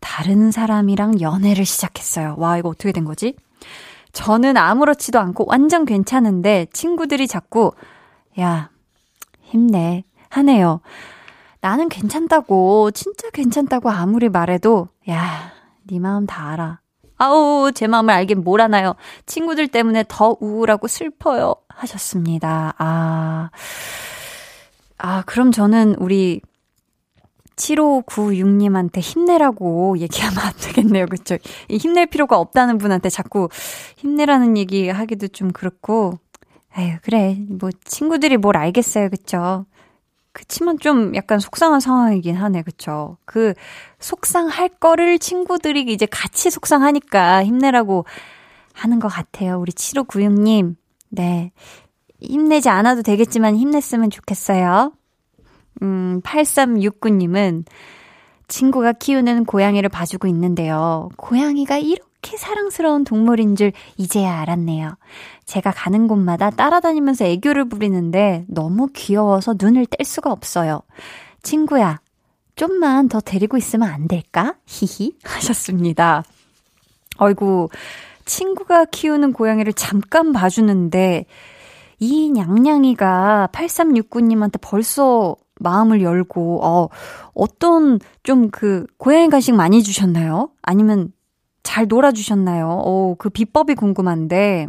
[0.00, 2.34] 다른 사람이랑 연애를 시작했어요.
[2.38, 3.34] 와, 이거 어떻게 된 거지?
[4.12, 7.72] 저는 아무렇지도 않고 완전 괜찮은데 친구들이 자꾸
[8.40, 8.70] 야,
[9.42, 10.04] 힘내.
[10.30, 10.80] 하네요.
[11.60, 15.52] 나는 괜찮다고, 진짜 괜찮다고 아무리 말해도, 야,
[15.84, 16.80] 네 마음 다 알아.
[17.16, 18.94] 아우, 제 마음을 알긴 뭘 하나요.
[19.26, 21.54] 친구들 때문에 더 우울하고 슬퍼요.
[21.68, 22.74] 하셨습니다.
[22.78, 23.50] 아,
[24.98, 26.40] 아, 그럼 저는 우리
[27.58, 31.06] 7596님한테 힘내라고 얘기하면 안 되겠네요.
[31.06, 31.36] 그쵸?
[31.68, 33.48] 이 힘낼 필요가 없다는 분한테 자꾸
[33.96, 36.18] 힘내라는 얘기 하기도 좀 그렇고,
[36.78, 37.38] 에휴, 그래.
[37.48, 39.10] 뭐, 친구들이 뭘 알겠어요.
[39.10, 39.66] 그쵸?
[40.32, 42.62] 그치만 좀 약간 속상한 상황이긴 하네.
[42.62, 43.16] 그쵸?
[43.24, 43.54] 그,
[43.98, 48.04] 속상할 거를 친구들이 이제 같이 속상하니까 힘내라고
[48.72, 49.58] 하는 것 같아요.
[49.58, 50.76] 우리 7596님.
[51.10, 51.52] 네.
[52.20, 54.92] 힘내지 않아도 되겠지만 힘냈으면 좋겠어요.
[55.82, 57.64] 음, 8369님은
[58.48, 61.10] 친구가 키우는 고양이를 봐주고 있는데요.
[61.16, 64.96] 고양이가 이렇게 사랑스러운 동물인 줄 이제야 알았네요.
[65.44, 70.80] 제가 가는 곳마다 따라다니면서 애교를 부리는데 너무 귀여워서 눈을 뗄 수가 없어요.
[71.42, 72.00] 친구야,
[72.56, 74.56] 좀만 더 데리고 있으면 안 될까?
[74.66, 76.24] 히히 하셨습니다.
[77.18, 77.70] 아이고,
[78.24, 81.26] 친구가 키우는 고양이를 잠깐 봐주는데
[82.00, 86.88] 이 냥냥이가 8369님한테 벌써 마음을 열고, 어,
[87.34, 90.50] 어떤 좀 그, 고양이 간식 많이 주셨나요?
[90.62, 91.12] 아니면
[91.62, 92.66] 잘 놀아주셨나요?
[92.68, 94.68] 어, 그 비법이 궁금한데,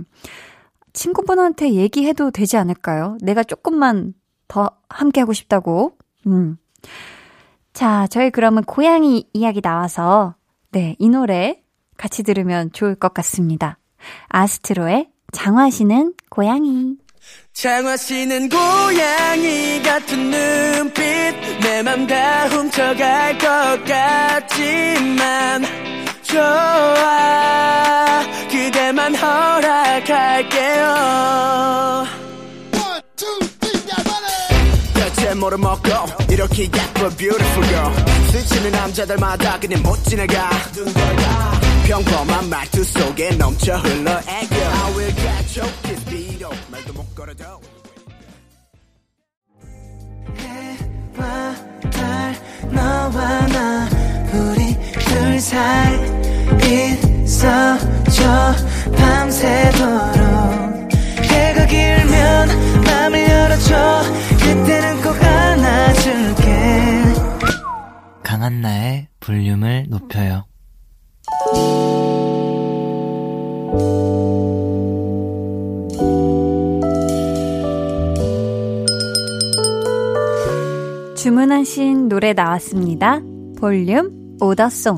[0.93, 3.17] 친구분한테 얘기해도 되지 않을까요?
[3.21, 4.13] 내가 조금만
[4.47, 5.93] 더 함께하고 싶다고.
[6.27, 6.57] 음.
[7.73, 10.35] 자, 저희 그러면 고양이 이야기 나와서,
[10.71, 11.61] 네, 이 노래
[11.97, 13.77] 같이 들으면 좋을 것 같습니다.
[14.27, 16.97] 아스트로의 장화시는 고양이.
[17.61, 21.01] 장화 씨는 고양이 같은 눈빛.
[21.61, 25.65] 내 맘 다 훔쳐갈 것 같지만
[26.23, 28.23] 좋아.
[28.49, 30.85] 그대만 허락할게요.
[34.93, 35.89] 대체 뭐를 먹고
[36.29, 37.91] 이렇게 예쁜 beautiful girl.
[38.31, 40.49] 스치는 남자들마다 그냥 못 지나가.
[41.85, 44.55] 평범한 말투 속에 넘쳐 흘러 애교.
[44.55, 46.49] I will get you kiss 비로
[47.19, 47.43] 말도 못 걸어도
[50.37, 51.55] 해와
[51.91, 52.33] 달
[52.71, 53.89] 너와 나
[54.33, 55.97] 우리 둘 사이
[57.25, 58.55] 있어줘.
[58.95, 60.23] 밤새도록
[61.23, 64.01] 해가 길면 맘을 열어줘.
[64.39, 67.03] 그때는 꼭 안아줄게.
[68.23, 70.45] 강한나의 볼륨을 높여요.
[81.21, 83.19] 주문하신 노래 나왔습니다.
[83.59, 84.95] 볼륨 오더송.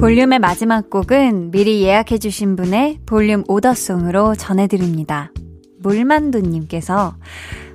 [0.00, 5.30] 볼륨의 마지막 곡은 미리 예약해주신 분의 볼륨 오더송으로 전해드립니다.
[5.78, 7.14] 물만두님께서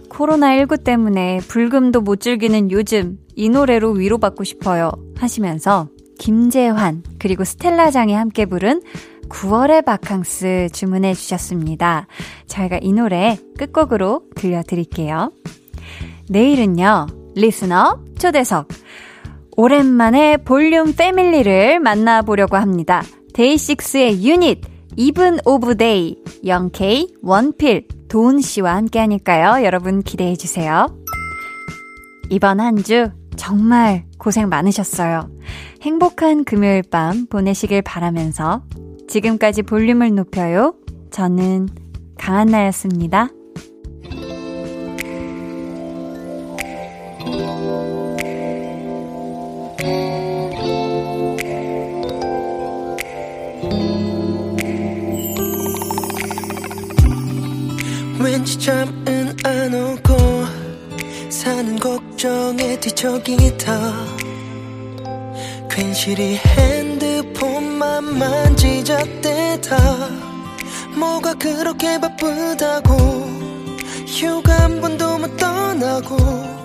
[0.10, 5.88] 코로나19 때문에 불금도 못 즐기는 요즘 이 노래로 위로받고 싶어요 하시면서
[6.20, 8.82] 김재환 그리고 스텔라장이 함께 부른
[9.30, 12.08] 9월의 바캉스 주문해 주셨습니다.
[12.48, 15.32] 저희가 이 노래 끝곡으로 들려드릴게요.
[16.30, 18.68] 내일은요, 리스너 초대석.
[19.58, 23.04] 오랜만에 볼륨 패밀리를 만나보려고 합니다.
[23.34, 24.62] 데이식스의 유닛,
[24.98, 29.66] 이븐 오브 데이, 영케이, 원필, 도운 씨와 함께 하니까요.
[29.66, 30.88] 여러분 기대해 주세요.
[32.30, 35.30] 이번 한 주 정말 고생 많으셨어요.
[35.82, 38.64] 행복한 금요일 밤 보내시길 바라면서
[39.08, 40.76] 지금까지 볼륨을 높여요.
[41.12, 41.70] 저는
[42.18, 43.30] 강한나였습니다.
[58.20, 60.16] 왠지 잠은 안 오고
[61.30, 64.15] 사는 걱정에 뒤척이다
[65.76, 69.78] 괜시리 핸드폰만 만지작대다.
[70.98, 72.96] 뭐가 그렇게 바쁘다고.
[74.08, 76.65] 휴가 한 번도 못 떠나고